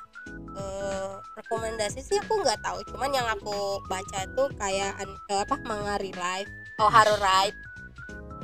Eh, 0.53 1.11
rekomendasi 1.35 1.99
sih 1.99 2.17
aku 2.17 2.39
nggak 2.39 2.61
tahu. 2.61 2.79
Cuman 2.87 3.09
yang 3.09 3.25
aku 3.25 3.81
baca 3.85 4.19
tuh 4.31 4.47
kayak 4.55 4.93
eh, 5.01 5.39
apa 5.39 5.57
manga 5.63 5.97
real 5.97 6.13
life. 6.15 6.49
Oh 6.77 6.89
Haru 6.89 7.17
Ride. 7.17 7.57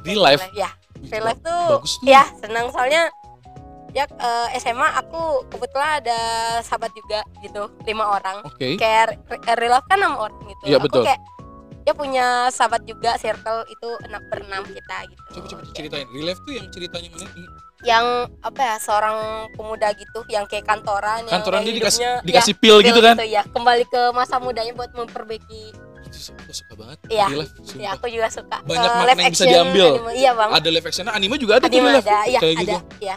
Real 0.02 0.22
life 0.22 0.42
Ya, 0.52 0.72
real 1.08 1.26
life 1.26 1.42
tuh 1.42 1.78
Bagus 1.78 1.94
tuh. 1.98 2.08
ya 2.08 2.24
senang. 2.40 2.70
Soalnya 2.72 3.10
ya 3.90 4.06
eh, 4.06 4.48
SMA 4.58 4.86
aku 4.96 5.46
kebetulan 5.48 6.02
ada 6.02 6.20
sahabat 6.62 6.94
juga 6.94 7.22
gitu 7.40 7.70
lima 7.86 8.06
orang. 8.12 8.42
Oke. 8.44 8.78
Kayak 8.78 9.18
re- 9.28 9.58
real 9.58 9.74
life 9.76 9.86
kan 9.86 9.98
enam 9.98 10.16
orang 10.16 10.40
gitu. 10.46 10.64
Iya, 10.66 10.78
aku 10.78 10.88
betul. 10.90 11.04
kayak 11.06 11.22
dia 11.80 11.94
punya 11.96 12.26
sahabat 12.50 12.86
juga 12.86 13.18
circle 13.18 13.66
itu 13.66 13.90
enam 14.06 14.22
berenam 14.30 14.62
kita 14.66 14.98
gitu. 15.10 15.22
Coba 15.36 15.46
coba 15.48 15.62
ceritain. 15.74 16.08
Real 16.10 16.26
life 16.28 16.42
tuh 16.42 16.54
yang 16.54 16.68
ceritanya 16.70 17.10
mana 17.14 17.26
yang 17.80 18.28
apa 18.44 18.60
ya 18.60 18.76
seorang 18.76 19.16
pemuda 19.56 19.96
gitu 19.96 20.20
yang 20.28 20.44
kayak 20.44 20.68
kantoran 20.68 21.24
yang 21.24 21.32
Kantoran 21.32 21.64
dia 21.64 21.72
dikasih 21.72 22.04
dikasih 22.22 22.54
ya, 22.54 22.60
pil 22.60 22.76
gitu 22.84 23.00
kan? 23.00 23.16
ya. 23.24 23.42
Kembali 23.48 23.84
ke 23.88 24.02
masa 24.12 24.36
mudanya 24.38 24.76
buat 24.76 24.92
memperbaiki. 24.92 25.64
Itu 26.04 26.36
aku 26.36 26.52
suka 26.52 26.74
banget. 26.76 26.98
Iya. 27.08 27.28
Ya 27.80 27.90
aku 27.96 28.12
juga 28.12 28.28
suka. 28.28 28.60
Banyak 28.68 28.84
Eh, 28.84 28.98
makna 29.00 29.12
yang 29.16 29.32
bisa 29.32 29.46
diambil. 29.48 29.88
anime. 29.96 30.12
iya 30.14 30.32
bang. 30.36 30.50
Ada 30.52 30.70
live 30.70 30.86
actionnya 30.86 31.14
anime 31.16 31.36
juga 31.40 31.54
ada 31.56 31.68
anime 31.68 31.90
ada 31.96 32.18
iya 32.28 32.40
Kayak 32.40 32.56
ada 32.56 32.64
gitu 32.66 32.78
iya. 33.00 33.16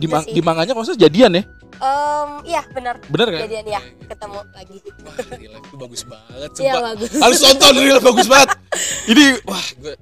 Di, 0.00 0.06
ma- 0.08 0.24
di 0.24 0.40
manganya 0.40 0.72
kalau 0.72 0.96
jadian 0.96 1.32
ya? 1.36 1.44
Em, 1.80 2.30
iya 2.44 2.62
benar. 2.72 2.96
Bener 3.04 3.28
kan? 3.36 3.40
Jadian 3.44 3.66
ya 3.68 3.80
gitu. 3.80 4.04
ketemu 4.08 4.40
lagi. 4.52 4.76
Wah 5.00 5.16
real 5.36 5.52
life 5.52 5.66
itu 5.66 5.76
bagus 5.76 6.02
banget 6.08 6.50
iya 6.56 6.74
bagus. 6.80 7.10
Harus 7.20 7.38
nonton 7.40 7.72
real 7.76 7.96
life 8.00 8.06
bagus 8.08 8.26
banget. 8.26 8.48
Ini 9.12 9.24
wah 9.44 9.64
gue 9.76 9.92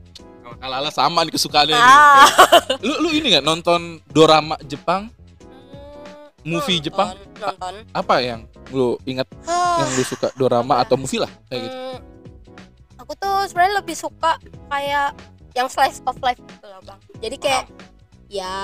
kalau 0.54 0.74
ala 0.74 0.88
sama 0.88 1.20
nih 1.22 1.32
kesukaannya 1.32 1.74
nih. 1.74 1.84
ah. 1.84 2.26
Lu 2.80 2.94
lu 3.00 3.08
ini 3.11 3.26
nggak 3.30 3.44
nonton 3.44 3.80
dorama 4.06 4.56
Jepang? 4.62 5.08
Hmm, 5.08 6.46
Movie 6.46 6.78
nonton, 6.78 6.87
Jepang? 6.87 7.08
nonton. 7.37 7.74
Apa 7.92 8.14
yang 8.18 8.40
lu 8.70 8.96
ingat 9.02 9.26
yang 9.44 9.90
lu 9.90 10.02
suka 10.02 10.28
dorama 10.34 10.78
atau 10.78 10.94
movie 10.94 11.18
lah 11.18 11.30
kayak 11.46 11.61
gitu? 11.66 11.76
Hmm, 11.76 11.98
aku 12.96 13.12
tuh 13.14 13.37
sebenarnya 13.46 13.74
lebih 13.78 13.94
suka 13.94 14.38
kayak 14.66 15.12
yang 15.52 15.66
slice 15.66 15.98
of 16.02 16.16
life 16.20 16.38
gitu 16.38 16.66
loh 16.66 16.80
bang. 16.82 16.98
Jadi 17.18 17.37
kayak 17.37 17.64
ya 18.28 18.54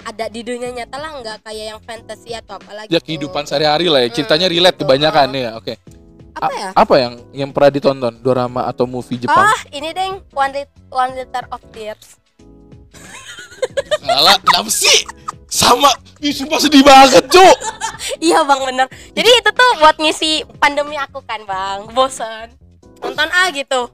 ada 0.00 0.30
di 0.30 0.40
dunia 0.40 0.70
nyata 0.72 0.94
lah 0.94 1.10
nggak 1.18 1.38
kayak 1.42 1.64
yang 1.68 1.80
fantasy 1.82 2.30
atau 2.32 2.54
apa 2.54 2.70
lagi 2.72 2.88
ya 2.88 2.98
kehidupan 2.98 3.44
sehari-hari 3.44 3.86
lah 3.86 4.00
ya. 4.00 4.10
Ceritanya 4.10 4.46
Hmm, 4.46 4.54
relate 4.54 4.74
gitu. 4.74 4.82
kebanyakan 4.82 5.28
Ah. 5.28 5.36
ya 5.36 5.50
oke 5.54 5.74
apa 6.38 6.54
ya? 6.54 6.70
apa 6.72 6.94
yang 6.98 7.14
yang 7.34 7.50
pernah 7.50 7.70
ditonton? 7.74 8.14
Dorama 8.22 8.70
atau 8.70 8.86
movie 8.86 9.18
Jepang? 9.18 9.50
Ah 9.50 9.60
ini 9.74 9.90
deng 9.90 10.22
one, 10.30 10.52
Lit- 10.54 10.78
one 10.88 11.12
liter 11.18 11.44
of 11.50 11.60
tears. 11.74 12.18
Alah, 14.06 14.38
kenapa 14.40 14.70
sih? 14.70 15.04
Sama. 15.50 15.90
Ih, 16.22 16.32
sumpah 16.32 16.60
sedih 16.60 16.84
banget, 16.84 17.24
Cuk. 17.28 17.56
iya 18.26 18.44
bang 18.46 18.60
bener. 18.62 18.86
Jadi 19.12 19.30
itu 19.30 19.50
tuh 19.50 19.70
buat 19.82 19.96
ngisi 19.98 20.46
pandemi 20.62 20.94
aku 20.96 21.20
kan 21.26 21.42
bang. 21.44 21.90
Bosen. 21.92 22.54
Nonton 23.02 23.28
ah 23.30 23.48
gitu. 23.50 23.90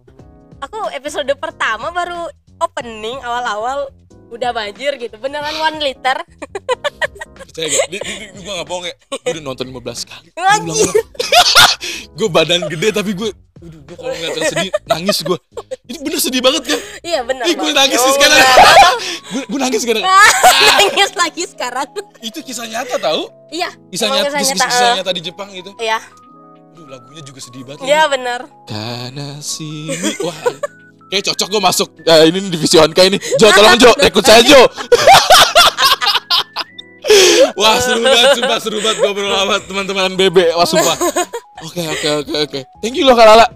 Aku 0.62 0.78
episode 0.92 1.28
pertama 1.37 1.90
baru 1.90 2.28
opening 2.61 3.20
awal-awal 3.20 3.90
udah 4.35 4.51
banjir 4.51 4.92
gitu 4.99 5.14
beneran 5.23 5.55
one 5.62 5.79
liter. 5.79 6.18
Percaya 7.35 7.66
gak? 7.70 7.87
Di, 7.87 7.99
di, 8.03 8.12
di, 8.18 8.27
gue 8.35 8.53
gak 8.53 8.66
bohong 8.66 8.85
ya. 8.90 8.94
Gue 9.23 9.31
udah 9.38 9.44
nonton 9.47 9.66
15 9.70 10.11
kali. 10.11 10.29
Gue 12.14 12.29
badan 12.35 12.66
gede 12.66 12.88
tapi 12.90 13.14
gue 13.14 13.31
Aduh, 13.64 13.81
gue 13.81 13.97
kalau 13.97 14.12
ngeliat 14.12 14.37
yang 14.37 14.51
sedih 14.53 14.70
nangis 14.85 15.18
gue 15.25 15.38
Ini 15.88 15.99
bener 16.05 16.20
sedih 16.20 16.42
banget 16.44 16.62
kan 16.68 16.81
iya 17.01 17.25
bener 17.25 17.49
Ih, 17.49 17.57
gue 17.57 17.70
nangis 17.73 17.97
nih 17.97 18.14
sekarang. 18.18 18.38
Gue, 19.33 19.42
gue 19.49 19.59
nangis 19.59 19.81
sekarang. 19.83 20.05
Nangis 20.85 21.12
lagi 21.16 21.42
sekarang. 21.49 21.88
Itu 22.20 22.38
kisah 22.44 22.68
nyata 22.68 23.01
tau? 23.01 23.33
Iya 23.49 23.73
Kisah 23.88 24.07
nyata, 24.12 24.37
kisah 24.37 24.53
nyata, 24.53 24.66
kisah 24.68 24.85
eh. 24.85 24.94
nyata 25.01 25.11
di 25.16 25.23
Jepang 25.25 25.49
gitu. 25.51 25.70
iya. 25.81 25.99
Aduh, 26.77 26.87
lagunya 26.92 27.23
juga 27.25 27.40
sedih 27.40 27.64
banget. 27.64 27.88
Iya 27.88 28.03
bener. 28.12 28.40
Karena 28.68 29.40
sini 29.40 30.12
Wah 30.20 30.38
Kayak 31.12 31.24
cocok 31.32 31.48
gue 31.50 31.60
masuk. 31.62 31.88
Eh, 32.02 32.28
Ini 32.32 32.38
divisi 32.48 32.76
Onka 32.80 33.02
ini. 33.04 33.18
Jo 33.38 33.50
tolong 33.52 33.76
Jo. 33.76 33.90
Rekrut 33.98 34.24
saya 34.24 34.40
Jo. 34.42 34.60
Wah 37.54 37.76
seru 37.78 38.00
banget 38.00 38.40
Sumpah 38.40 38.58
seru 38.58 38.78
banget 38.80 38.98
Ngobrol 39.04 39.28
sama 39.30 39.60
teman-teman 39.60 40.16
BB 40.16 40.56
Wah 40.56 40.66
sumpah. 40.66 40.96
Oke 41.62 41.82
oke 41.84 42.08
oke 42.24 42.34
oke. 42.48 42.60
Thank 42.82 42.96
you 42.98 43.04
loh 43.06 43.14
Kak 43.14 43.28
Lala. 43.28 43.46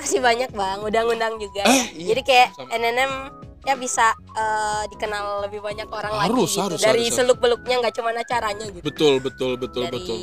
Kasih 0.00 0.18
banyak 0.24 0.50
bang. 0.50 0.78
Udah 0.82 1.00
ngundang 1.06 1.36
juga. 1.38 1.62
Eh, 1.64 1.70
ya. 1.70 1.84
iya. 1.94 2.06
jadi 2.12 2.20
kayak 2.24 2.48
Sama. 2.56 2.68
NNM 2.74 3.12
ya 3.64 3.74
bisa 3.74 4.12
eh, 4.36 4.82
dikenal 4.92 5.48
lebih 5.48 5.64
banyak 5.64 5.88
orang 5.88 6.12
lagi 6.12 6.28
Harus, 6.30 6.52
gitu. 6.52 6.62
harus, 6.68 6.80
dari 6.84 7.08
harus, 7.08 7.16
harus. 7.16 7.16
seluk 7.16 7.38
beluknya 7.40 7.80
nggak 7.80 7.94
cuma 7.96 8.10
acaranya 8.12 8.66
gitu. 8.68 8.84
Betul 8.84 9.14
betul 9.24 9.56
betul 9.56 9.88
dari 9.88 10.00
betul. 10.00 10.18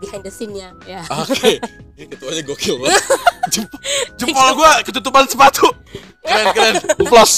behind 0.00 0.22
the 0.24 0.32
scene-nya. 0.32 0.72
Ya. 0.88 1.04
Oke. 1.12 1.60
Ini 2.00 2.04
ketuanya 2.08 2.42
gokil 2.48 2.74
banget. 2.80 3.02
Jempol, 3.52 3.80
jempol 4.20 4.48
gue 4.60 4.72
ketutupan 4.84 5.24
sepatu. 5.24 5.72
Keren 6.20 6.46
keren. 6.52 6.74
Plus 7.00 7.32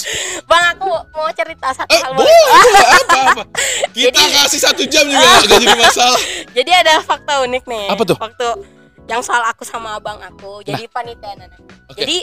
bang 0.51 0.65
aku 0.75 0.91
mau 1.15 1.31
cerita 1.31 1.71
satu 1.71 1.91
Eh 1.91 2.03
hal. 2.03 2.13
boleh. 2.19 2.35
Apa 2.91 3.21
apa 3.31 3.43
Kita 3.95 4.19
kasih 4.19 4.61
satu 4.63 4.83
jam 4.91 5.07
juga 5.07 5.47
Gak 5.47 5.47
jadi 5.55 5.67
masalah. 5.79 6.21
Jadi 6.59 6.71
ada 6.75 6.99
fakta 7.03 7.43
unik 7.47 7.65
nih. 7.71 7.87
Apa 7.91 8.03
tuh? 8.03 8.17
waktu 8.19 8.49
yang 9.07 9.23
soal 9.27 9.43
aku 9.47 9.67
sama 9.67 9.99
abang 9.99 10.19
aku 10.23 10.63
jadi 10.63 10.87
panitia 10.87 11.35
Nana. 11.35 11.59
Oke. 11.91 11.99
jadi 11.99 12.23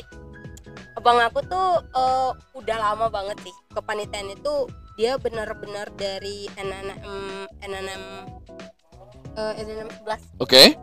abang 0.97 1.21
aku 1.21 1.45
tuh 1.45 1.85
eh, 1.93 2.31
udah 2.57 2.77
lama 2.81 3.05
banget 3.13 3.37
sih 3.45 3.53
kepanitiaan 3.69 4.33
itu 4.33 4.65
dia 4.97 5.13
benar-benar 5.21 5.93
dari 5.93 6.49
NNM 6.57 7.45
NNM 7.61 8.03
eh, 9.37 9.53
NNM 9.61 9.89
11 10.01 10.41
Oke 10.41 10.73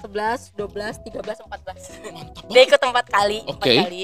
11, 0.00 0.56
12, 0.56 1.06
13, 1.12 1.44
14 1.44 1.46
Mantap 1.50 1.76
Dia 2.48 2.60
ikut 2.64 2.80
empat 2.80 3.06
kali, 3.12 3.44
empat 3.44 3.68
Oke. 3.68 3.76
kali. 3.84 4.02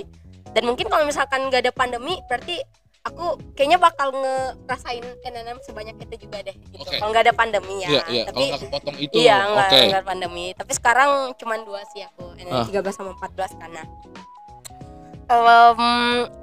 Dan 0.52 0.68
mungkin 0.68 0.92
kalau 0.92 1.08
misalkan 1.08 1.48
nggak 1.48 1.64
ada 1.64 1.72
pandemi, 1.72 2.20
berarti 2.28 2.60
aku 3.00 3.40
kayaknya 3.56 3.78
bakal 3.80 4.12
ngerasain 4.12 5.04
NNM 5.24 5.56
sebanyak 5.64 5.96
itu 6.04 6.28
juga 6.28 6.44
deh. 6.44 6.52
Gitu. 6.52 6.84
Oke. 6.84 7.00
Kalau 7.00 7.10
nggak 7.16 7.24
ada 7.30 7.34
pandemi 7.36 7.80
ya. 7.80 7.88
Iya 7.88 8.02
iya 8.12 8.22
Kalau 8.28 8.28
Tapi 8.28 8.42
gak 8.44 8.60
kepotong 8.60 8.96
itu 9.00 9.14
iya 9.16 9.36
nggak 9.48 9.68
nggak 9.88 10.04
pandemi. 10.04 10.46
Tapi 10.52 10.72
sekarang 10.76 11.10
cuman 11.38 11.58
dua 11.64 11.80
sih 11.88 12.02
aku, 12.04 12.24
NNM 12.36 12.60
Ah. 12.60 12.66
13 12.68 12.92
sama 12.92 13.10
14 13.16 13.56
karena 13.56 13.82
em, 15.28 15.80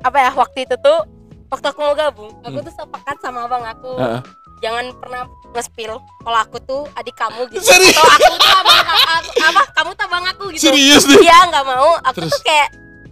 apa 0.02 0.17
ya 0.19 0.32
waktu 0.34 0.63
itu 0.63 0.76
tuh 0.78 1.00
waktu 1.48 1.65
aku 1.65 1.80
mau 1.80 1.93
gabung, 1.93 2.32
aku 2.41 2.58
Hmm. 2.58 2.65
tuh 2.65 2.74
sepakat 2.74 3.17
sama 3.19 3.46
abang 3.46 3.62
aku. 3.62 3.96
Heeh. 3.96 4.22
Jangan 4.60 4.96
pernah 4.96 5.22
nge-spill 5.52 5.93
kalau 6.00 6.39
aku 6.39 6.58
tuh 6.62 6.82
adik 6.93 7.12
kamu 7.13 7.52
gitu 7.52 7.62
Serius? 7.62 7.93
atau 7.93 8.08
aku 8.08 8.34
tuh 8.34 8.52
abang 8.54 8.80
aku, 8.82 9.04
apa 9.43 9.62
kamu 9.74 9.89
tuh 9.91 10.06
abang 10.06 10.26
aku 10.26 10.43
gitu 10.50 10.63
Serius 10.65 11.04
nih 11.04 11.19
Iya 11.22 11.38
nggak 11.48 11.65
mau. 11.65 11.89
Aku 12.02 12.17
Terus? 12.17 12.32
tuh 12.32 12.41
kayak 12.41 12.69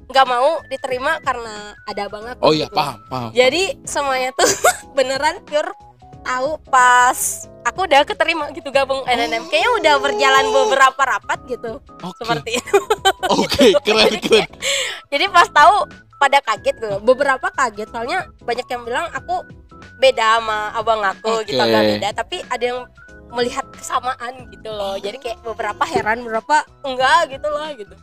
nggak 0.08 0.28
mau 0.28 0.50
diterima 0.66 1.12
karena 1.20 1.56
ada 1.86 2.02
abang 2.04 2.24
aku. 2.26 2.40
Oh 2.42 2.52
iya 2.52 2.66
gitu. 2.66 2.76
paham 2.76 2.98
paham 3.06 3.30
Jadi 3.32 3.64
semuanya 3.84 4.32
tuh 4.32 4.48
beneran 4.96 5.44
pure 5.44 5.72
tahu 6.22 6.58
pas 6.70 7.50
aku 7.66 7.86
udah 7.86 8.02
keterima 8.06 8.50
gitu 8.54 8.70
gabung 8.74 9.06
NNM. 9.06 9.50
Kayaknya 9.50 9.72
udah 9.82 9.96
berjalan 10.02 10.46
beberapa 10.50 11.02
rapat 11.02 11.40
gitu. 11.50 11.82
Oke 12.02 12.18
Seperti 12.22 12.52
itu. 12.58 12.78
Oke 13.42 13.66
keren 13.86 14.14
keren 14.22 14.50
Jadi 15.12 15.26
pas 15.30 15.50
tahu 15.50 15.86
pada 16.22 16.38
kaget 16.42 16.76
gitu. 16.78 16.92
Beberapa 17.02 17.48
kaget 17.54 17.90
soalnya 17.90 18.30
banyak 18.42 18.68
yang 18.70 18.84
bilang 18.86 19.06
aku 19.14 19.42
beda 20.02 20.42
sama 20.42 20.74
abang 20.74 21.02
aku 21.02 21.46
gitu 21.46 21.62
Oke. 21.62 21.70
agak 21.70 21.82
beda. 21.98 22.10
Tapi 22.18 22.38
ada 22.50 22.64
yang 22.64 22.80
melihat 23.32 23.66
kesamaan 23.72 24.52
gitu 24.52 24.70
loh. 24.70 25.00
Jadi 25.00 25.18
kayak 25.18 25.40
beberapa 25.42 25.84
heran, 25.88 26.22
beberapa 26.28 26.68
enggak 26.84 27.32
gitu 27.32 27.48
loh 27.48 27.70
gitu. 27.74 27.96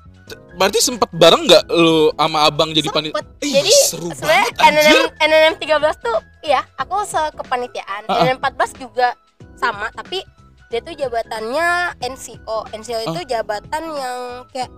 Berarti 0.59 0.79
sempet 0.83 1.09
bareng 1.15 1.47
gak 1.47 1.65
lu 1.71 2.11
sama 2.15 2.51
abang 2.51 2.71
jadi 2.75 2.89
panitia? 2.91 3.23
Jadi 3.41 3.73
seru 3.87 4.11
banget 4.19 4.55
NNM 4.59 5.03
NNM 5.23 5.55
13 5.63 6.05
tuh 6.05 6.19
iya 6.43 6.61
aku 6.77 7.07
sekepanitiaan 7.07 8.11
Ah, 8.11 8.13
ah. 8.13 8.25
NNM 8.27 8.39
14 8.43 8.83
juga 8.83 9.15
sama 9.55 9.91
tapi 9.95 10.23
dia 10.69 10.85
tuh 10.85 10.93
jabatannya 10.93 11.97
NCO 12.05 12.59
NCO 12.77 13.01
itu 13.09 13.21
jabatan 13.25 13.83
yang 13.97 14.19
kayak 14.53 14.69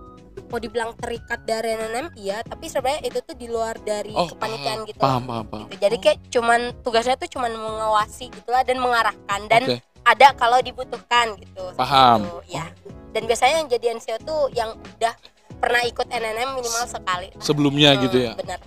mau 0.47 0.59
dibilang 0.59 0.95
terikat 0.95 1.43
dari 1.43 1.75
NNM 1.75 2.15
iya 2.15 2.39
tapi 2.41 2.71
sebenarnya 2.71 3.11
itu 3.11 3.19
tuh 3.19 3.35
di 3.35 3.47
luar 3.51 3.75
dari 3.83 4.15
Oh 4.15 4.31
kepanitiaan 4.31 4.83
paham 4.83 4.89
gitu 4.89 4.99
paham 5.03 5.23
paham, 5.27 5.45
paham. 5.51 5.67
Gitu. 5.67 5.81
jadi 5.83 5.97
kayak 5.99 6.17
cuman 6.31 6.59
tugasnya 6.81 7.15
tuh 7.19 7.29
cuman 7.29 7.51
mengawasi 7.51 8.31
gitulah 8.31 8.63
dan 8.63 8.79
mengarahkan 8.79 9.41
dan 9.51 9.63
Oke 9.67 9.77
ada 10.01 10.33
kalau 10.33 10.57
dibutuhkan 10.65 11.37
gitu 11.37 11.61
Paham. 11.77 12.25
itu, 12.25 12.57
ya 12.57 12.65
dan 13.11 13.21
biasanya 13.27 13.61
yang 13.61 13.69
jadi 13.69 13.85
NCO 13.99 14.17
tuh 14.25 14.41
yang 14.55 14.73
udah 14.97 15.13
pernah 15.61 15.81
ikut 15.85 16.07
NNM 16.09 16.49
minimal 16.51 16.85
sekali. 16.85 17.27
sebelumnya 17.37 17.93
Hmm, 17.93 18.01
gitu 18.03 18.17
ya? 18.19 18.33
benar. 18.33 18.57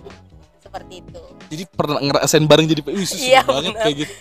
Seperti 0.57 1.03
itu. 1.03 1.21
Jadi 1.45 1.63
pernah 1.69 1.99
ngerasain 1.99 2.43
bareng 2.43 2.65
jadi 2.65 2.81
Wih, 2.81 3.03
seru 3.03 3.19
Iya, 3.21 3.43
banget 3.43 3.69
bener. 3.69 3.83
kayak 3.83 3.95
gitu. 3.99 4.13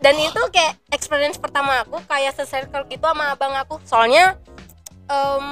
Dan 0.00 0.14
itu 0.16 0.40
kayak 0.48 0.72
experience 0.88 1.36
pertama 1.36 1.84
aku 1.84 2.00
kayak 2.06 2.32
se-circle 2.32 2.86
gitu 2.86 3.04
sama 3.04 3.30
abang 3.30 3.52
aku. 3.52 3.76
Soalnya 3.84 4.40
em, 5.04 5.46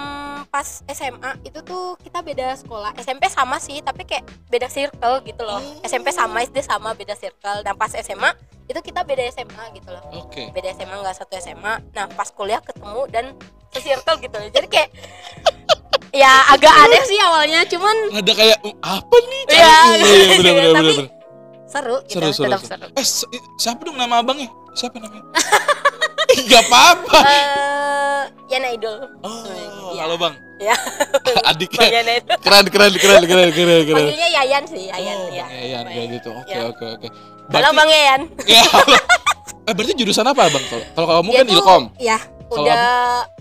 pas 0.47 0.65
SMA 0.87 1.37
itu 1.43 1.61
tuh 1.61 1.99
kita 1.99 2.23
beda 2.23 2.57
sekolah. 2.57 2.97
SMP 2.97 3.29
sama 3.29 3.59
sih 3.59 3.79
tapi 3.79 4.03
kayak 4.03 4.23
beda 4.49 4.67
circle 4.67 5.21
gitu 5.21 5.43
loh. 5.43 5.61
SMP 5.83 6.09
sama 6.11 6.41
SD 6.41 6.63
sama 6.63 6.95
beda 6.95 7.13
circle. 7.13 7.61
Dan 7.61 7.77
pas 7.77 7.93
SMA 7.93 8.33
itu 8.65 8.81
kita 8.81 9.05
beda 9.05 9.21
SMA 9.29 9.65
gitu 9.75 9.91
loh. 9.91 10.01
Oke. 10.17 10.49
Beda 10.51 10.73
SMA 10.73 10.97
nggak 10.97 11.17
satu 11.19 11.37
SMA 11.37 11.85
nah 11.93 12.09
pas 12.09 12.31
kuliah 12.31 12.59
ketemu 12.59 13.03
dan 13.09 13.25
se-circle 13.69 14.17
gitu 14.19 14.39
jadi 14.49 14.65
kayak 14.67 14.91
ya 16.11 16.33
agak 16.49 16.73
aneh 16.73 17.03
sih 17.05 17.19
awalnya 17.21 17.61
cuman 17.65 17.97
ada 18.13 18.33
kayak 18.33 18.59
"Uh, 18.61 18.75
apa 18.81 19.17
nih? 19.21 19.43
Iya, 19.49 19.59
Iya, 19.59 19.75
bener, 19.95 20.27
bener, 20.31 20.53
bener, 20.55 20.73
tapi 20.73 20.93
bener. 20.95 21.07
seru 21.65 21.97
gitu 22.01 22.13
seru 22.15 22.29
seru, 22.31 22.45
tetap 22.47 22.61
seru. 22.61 22.69
seru. 22.81 22.87
Eh 22.95 23.05
si- 23.05 23.31
siapa 23.57 23.81
dong 23.83 23.97
nama 23.97 24.15
abangnya? 24.19 24.49
Siapa 24.73 24.97
namanya? 24.97 25.25
Gak 26.49 26.63
apa-apa. 26.63 27.19
Eh 27.25 28.23
Yana 28.49 28.69
Idol. 28.71 28.97
Oh 29.21 29.45
Iya. 29.91 30.03
halo 30.03 30.17
bang. 30.17 30.35
Ya. 30.59 30.75
Adiknya 31.51 31.79
Bang 31.79 31.93
Yana 31.95 32.13
Idol. 32.15 32.37
Keren 32.39 32.67
keren 32.67 32.93
keren 32.95 33.23
keren 33.23 33.49
keren 33.51 33.83
keren. 33.85 33.97
Panggilnya 33.99 34.29
Yayan 34.35 34.65
sih 34.65 34.83
Yayan 34.87 35.17
oh 35.19 35.29
ya. 35.31 35.47
Yayan 35.51 35.85
kayak 35.85 36.09
gitu. 36.15 36.31
Oke 36.33 36.51
Ya. 36.51 36.63
oke 36.67 36.85
oke. 36.95 37.09
Halo 37.51 37.69
Bang 37.73 37.89
Yayan. 37.89 38.21
Ya 38.49 38.63
halo. 38.67 38.97
eh 39.65 39.73
berarti 39.73 39.93
jurusan 39.95 40.25
apa 40.25 40.49
bang? 40.49 40.65
Kalau 40.65 40.85
kalau 40.95 41.09
kamu 41.19 41.29
Dia 41.29 41.37
kan 41.37 41.45
tuh- 41.45 41.55
ilkom. 41.55 41.83
ya 41.99 42.19
udah 42.49 42.89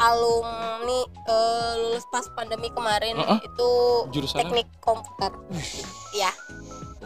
alumni 0.04 1.00
eh, 1.08 1.72
lulus 1.80 2.06
pas 2.12 2.26
pandemi 2.36 2.68
kemarin 2.72 3.16
Heeh. 3.16 3.40
itu 3.48 3.70
Jurusan 4.12 4.36
apa? 4.36 4.42
teknik 4.44 4.68
komputer. 4.84 5.32
Ya 6.12 6.32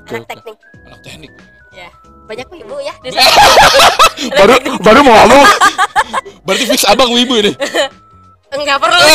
anak 0.10 0.26
teknik. 0.26 0.58
Anak 0.90 1.00
teknik. 1.06 1.32
Ya 1.72 1.90
banyak 2.26 2.48
ibu 2.58 2.76
ya 2.82 2.94
di 3.06 3.10
sana. 3.16 3.42
Baru 4.34 4.54
baru 4.82 5.00
mau 5.06 5.14
ngomong. 5.24 5.46
Berarti 6.46 6.64
fix 6.68 6.82
abang 6.90 7.14
wibu 7.14 7.38
ini? 7.38 7.54
Enggak 8.52 8.78
perlu. 8.82 8.98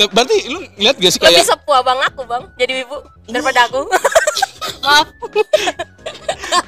Eh, 0.00 0.08
berarti 0.08 0.48
lu 0.48 0.64
ngeliat 0.80 0.96
gak 0.96 1.12
sih 1.12 1.20
lebih 1.20 1.44
kayak 1.44 1.52
sepuh 1.52 1.76
abang 1.76 2.00
aku 2.00 2.24
bang 2.24 2.40
jadi 2.56 2.88
ibu 2.88 3.04
daripada 3.28 3.68
aku 3.68 3.84
maaf. 4.60 5.08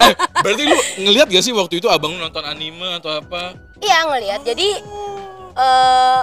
Eh, 0.03 0.15
berarti 0.43 0.63
lu 0.67 0.79
ngeliat 0.99 1.31
gak 1.31 1.43
sih 1.47 1.55
waktu 1.55 1.79
itu 1.79 1.87
abang 1.87 2.15
lu 2.15 2.19
nonton 2.19 2.43
anime 2.43 2.99
atau 2.99 3.23
apa? 3.23 3.55
Iya 3.79 4.07
ngelihat. 4.11 4.41
Jadi 4.43 4.69
eh 5.59 6.21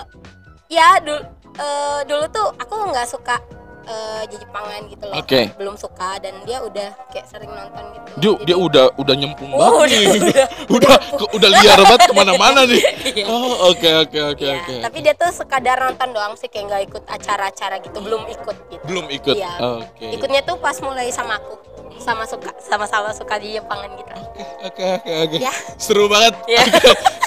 ya 0.67 0.99
dulu 0.99 1.19
dulu 2.07 2.25
tuh 2.31 2.47
aku 2.59 2.75
nggak 2.91 3.07
suka 3.07 3.39
eh 3.89 4.23
Jepangan 4.29 4.81
gitu 4.85 5.03
loh. 5.03 5.15
Oke. 5.17 5.41
Belum 5.55 5.73
suka 5.73 6.17
dan 6.17 6.33
dia 6.43 6.61
udah 6.61 6.89
kayak 7.09 7.25
sering 7.25 7.49
nonton 7.49 7.83
gitu. 7.89 8.07
dia 8.15 8.29
Jadi- 8.29 8.45
dia 8.45 8.55
udah 8.55 8.85
udah 8.95 9.15
nyempung 9.15 9.49
Oh, 9.51 9.57
banget 9.81 9.87
nih 9.89 10.05
udah, 10.05 10.19
udah, 10.21 10.45
udah 10.69 10.95
ke- 11.17 11.31
udah 11.33 11.49
liar 11.51 11.79
banget 11.79 12.01
ke 12.03 12.13
mana-mana 12.13 12.61
nih 12.63 12.81
Iya. 13.11 13.25
oh 13.25 13.53
oke 13.67 13.89
oke 14.03 14.19
oke 14.29 14.43
Iya, 14.43 14.53
oke 14.59 14.75
Tapi 14.81 14.97
dia 14.99 15.13
tuh 15.13 15.29
sekadar 15.31 15.77
nonton 15.79 16.09
doang 16.09 16.33
sih 16.35 16.45
kayak 16.45 16.65
nggak 16.67 16.81
ikut 16.85 17.03
acara-acara 17.05 17.75
gitu, 17.79 17.97
belum 17.97 18.23
ikut 18.27 18.57
gitu. 18.69 18.83
belum 18.85 19.05
ikut 19.09 19.35
Iya. 19.35 19.51
oke 19.81 20.05
Ikutnya 20.11 20.41
tuh 20.41 20.57
pas 20.57 20.77
mulai 20.79 21.09
sama 21.09 21.35
aku. 21.35 21.57
sama 21.99 22.23
suka 22.23 22.55
sama-sama 22.57 23.11
suka 23.11 23.35
di 23.35 23.53
Jepangan 23.53 23.91
gitu 23.93 24.13
Oke 24.61 24.83
oke 24.93 25.11
oke. 25.21 25.37
Ya. 25.37 25.51
Seru 25.75 26.07
banget. 26.07 26.31
Ya. 26.49 26.63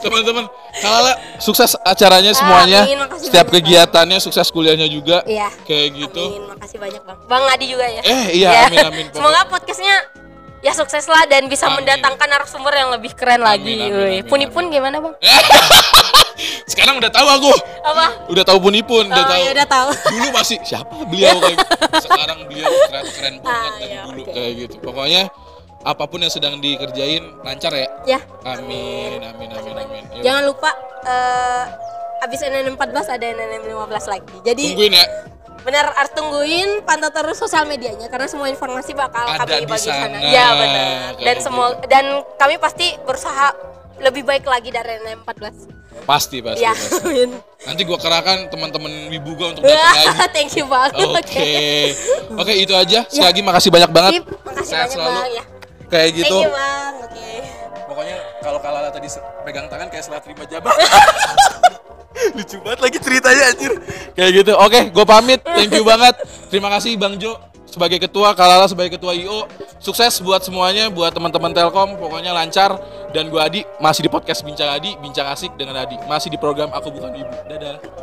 Teman-teman, 0.00 0.48
Kalala 0.74 1.12
sukses 1.38 1.76
acaranya 1.78 2.32
semuanya. 2.32 2.82
amin, 2.82 3.04
Setiap 3.14 3.48
kegiatannya 3.48 4.16
sukses 4.16 4.48
kuliahnya 4.48 4.88
juga. 4.88 5.20
Iya. 5.22 5.52
Kayak 5.62 5.88
gitu. 5.94 6.24
Amin, 6.26 6.51
makasih 6.52 6.78
banyak 6.78 7.02
bang. 7.02 7.18
Bang 7.24 7.44
Adi 7.46 7.66
juga 7.66 7.86
ya. 7.86 8.02
Eh, 8.02 8.24
iya, 8.36 8.48
Ya. 8.50 8.60
amin, 8.66 8.78
amin. 8.84 9.06
Semoga 9.14 9.40
podcastnya 9.46 9.96
ya 10.60 10.72
sukses 10.72 11.02
lah 11.04 11.26
dan 11.26 11.46
bisa 11.46 11.66
Amin. 11.66 11.82
mendatangkan 11.82 12.28
narasumber 12.28 12.70
yang 12.72 12.90
lebih 12.90 13.12
keren 13.12 13.40
lagi. 13.40 13.74
amin, 13.80 13.90
Woi. 13.90 14.06
amin, 14.18 14.22
Puni-pun 14.24 14.64
gimana 14.68 14.98
bang? 14.98 15.14
Sekarang 16.64 16.96
udah 16.96 17.08
tahu 17.08 17.28
aku. 17.28 17.52
Apa? 17.82 18.06
Udah 18.26 18.42
tahu 18.42 18.58
punipun, 18.60 19.04
udah 19.06 19.14
Oh, 19.16 19.28
tahu. 19.28 19.40
ya 19.40 19.50
udah 19.52 19.66
tahu. 19.66 19.88
Dulu 20.14 20.28
masih 20.32 20.58
siapa 20.62 20.94
beliau 21.04 21.36
kayak 21.36 21.56
gitu. 21.56 21.74
Sekarang 22.00 22.38
beliau 22.46 22.70
keren 22.88 23.06
keren 23.10 23.34
banget 23.38 23.72
Ah, 23.72 23.78
iya, 23.80 24.00
dulu 24.04 24.20
oke. 24.20 24.30
kayak 24.32 24.52
gitu. 24.56 24.74
Pokoknya 24.80 25.22
apa 25.82 26.04
pun 26.06 26.18
yang 26.18 26.30
sedang 26.30 26.54
dikerjain 26.58 27.22
lancar 27.42 27.72
ya. 27.74 27.88
Ya. 28.08 28.20
Amin, 28.44 29.18
amin, 29.20 29.48
amin, 29.50 29.74
amin. 29.76 30.02
Yuk. 30.14 30.22
Jangan 30.22 30.42
lupa 30.46 30.70
eh 31.04 31.64
abis 32.22 32.38
NNM 32.40 32.74
14 32.74 33.10
ada 33.12 33.26
NNM 33.28 33.62
15 33.66 34.06
lagi. 34.08 34.34
Jadi 34.42 34.64
Tungguin 34.72 34.94
ya. 34.94 35.06
Benar 35.62 35.94
harus 35.94 36.12
tungguin 36.12 36.82
pantau 36.82 37.14
terus 37.14 37.38
sosial 37.38 37.64
medianya 37.64 38.10
karena 38.10 38.26
semua 38.26 38.50
informasi 38.50 38.92
bakal 38.92 39.22
Ada 39.30 39.46
kami 39.46 39.62
di 39.62 39.66
bagi 39.70 39.88
sana. 39.88 40.06
sana. 40.10 40.18
Ya 40.26 40.46
benar. 40.52 41.10
Dan 41.22 41.36
gitu. 41.38 41.44
semua 41.46 41.66
dan 41.86 42.04
kami 42.36 42.54
pasti 42.58 42.86
berusaha 43.06 43.54
lebih 44.02 44.26
baik 44.26 44.42
lagi 44.42 44.74
dari 44.74 44.98
NNM 44.98 45.22
14. 45.22 46.02
Pasti, 46.02 46.42
pasti. 46.42 46.66
Ya. 46.66 46.74
pasti. 46.74 46.98
amin. 47.06 47.30
Nanti 47.62 47.82
gua 47.86 47.94
kerahkan 47.94 48.50
teman-teman 48.50 48.90
wibu 49.06 49.38
gua 49.38 49.54
untuk 49.54 49.62
datang 49.62 49.86
lagi. 49.86 50.26
Thank 50.34 50.58
you 50.58 50.66
banget. 50.66 50.98
Oke. 50.98 51.54
Oke, 52.42 52.52
itu 52.58 52.74
aja. 52.74 53.06
Sekali 53.06 53.26
lagi 53.30 53.40
makasih 53.46 53.70
banyak 53.70 53.90
banget. 53.94 54.12
Sip, 54.18 54.24
makasih 54.42 54.66
Sehat 54.66 54.90
banyak 54.90 54.96
selalu. 54.98 55.14
bang 55.14 55.30
ya. 55.30 55.44
Kayak 55.86 56.08
gitu. 56.18 56.38
Thank 56.42 56.48
you 56.50 56.52
bang. 56.58 56.94
Oke. 57.06 57.30
Pokoknya 57.86 58.16
kalau 58.42 58.58
Kalala 58.58 58.90
tadi 58.90 59.08
pegang 59.46 59.66
tangan 59.70 59.86
kayak 59.92 60.02
setelah 60.02 60.22
terima 60.26 60.44
jabah. 60.50 60.74
Lucu 62.36 62.56
banget 62.62 62.80
lagi 62.80 62.98
ceritanya 63.00 63.42
anjir. 63.52 63.72
Kayak 64.12 64.30
gitu. 64.42 64.52
Oke, 64.56 64.80
gue 64.92 65.04
pamit. 65.06 65.40
Thank 65.42 65.72
you 65.74 65.84
banget. 65.84 66.14
Terima 66.48 66.68
kasih 66.72 66.96
Bang 66.96 67.16
Jo 67.16 67.36
sebagai 67.72 67.96
ketua, 67.96 68.36
Kalala 68.36 68.68
sebagai 68.68 69.00
ketua 69.00 69.16
IO. 69.16 69.48
Sukses 69.80 70.20
buat 70.20 70.44
semuanya, 70.44 70.92
buat 70.92 71.10
teman-teman 71.16 71.56
Telkom. 71.56 71.96
Pokoknya 71.96 72.36
lancar. 72.36 72.76
Dan 73.16 73.32
gue 73.32 73.40
Adi 73.40 73.60
masih 73.80 74.04
di 74.04 74.10
podcast 74.12 74.44
Bincang 74.44 74.68
Adi, 74.72 74.92
Bincang 75.00 75.32
Asik 75.32 75.56
dengan 75.56 75.80
Adi. 75.80 75.96
Masih 76.04 76.28
di 76.28 76.36
program 76.36 76.68
Aku 76.76 76.92
Bukan 76.92 77.16
Ibu. 77.16 77.34
Dadah. 77.48 78.02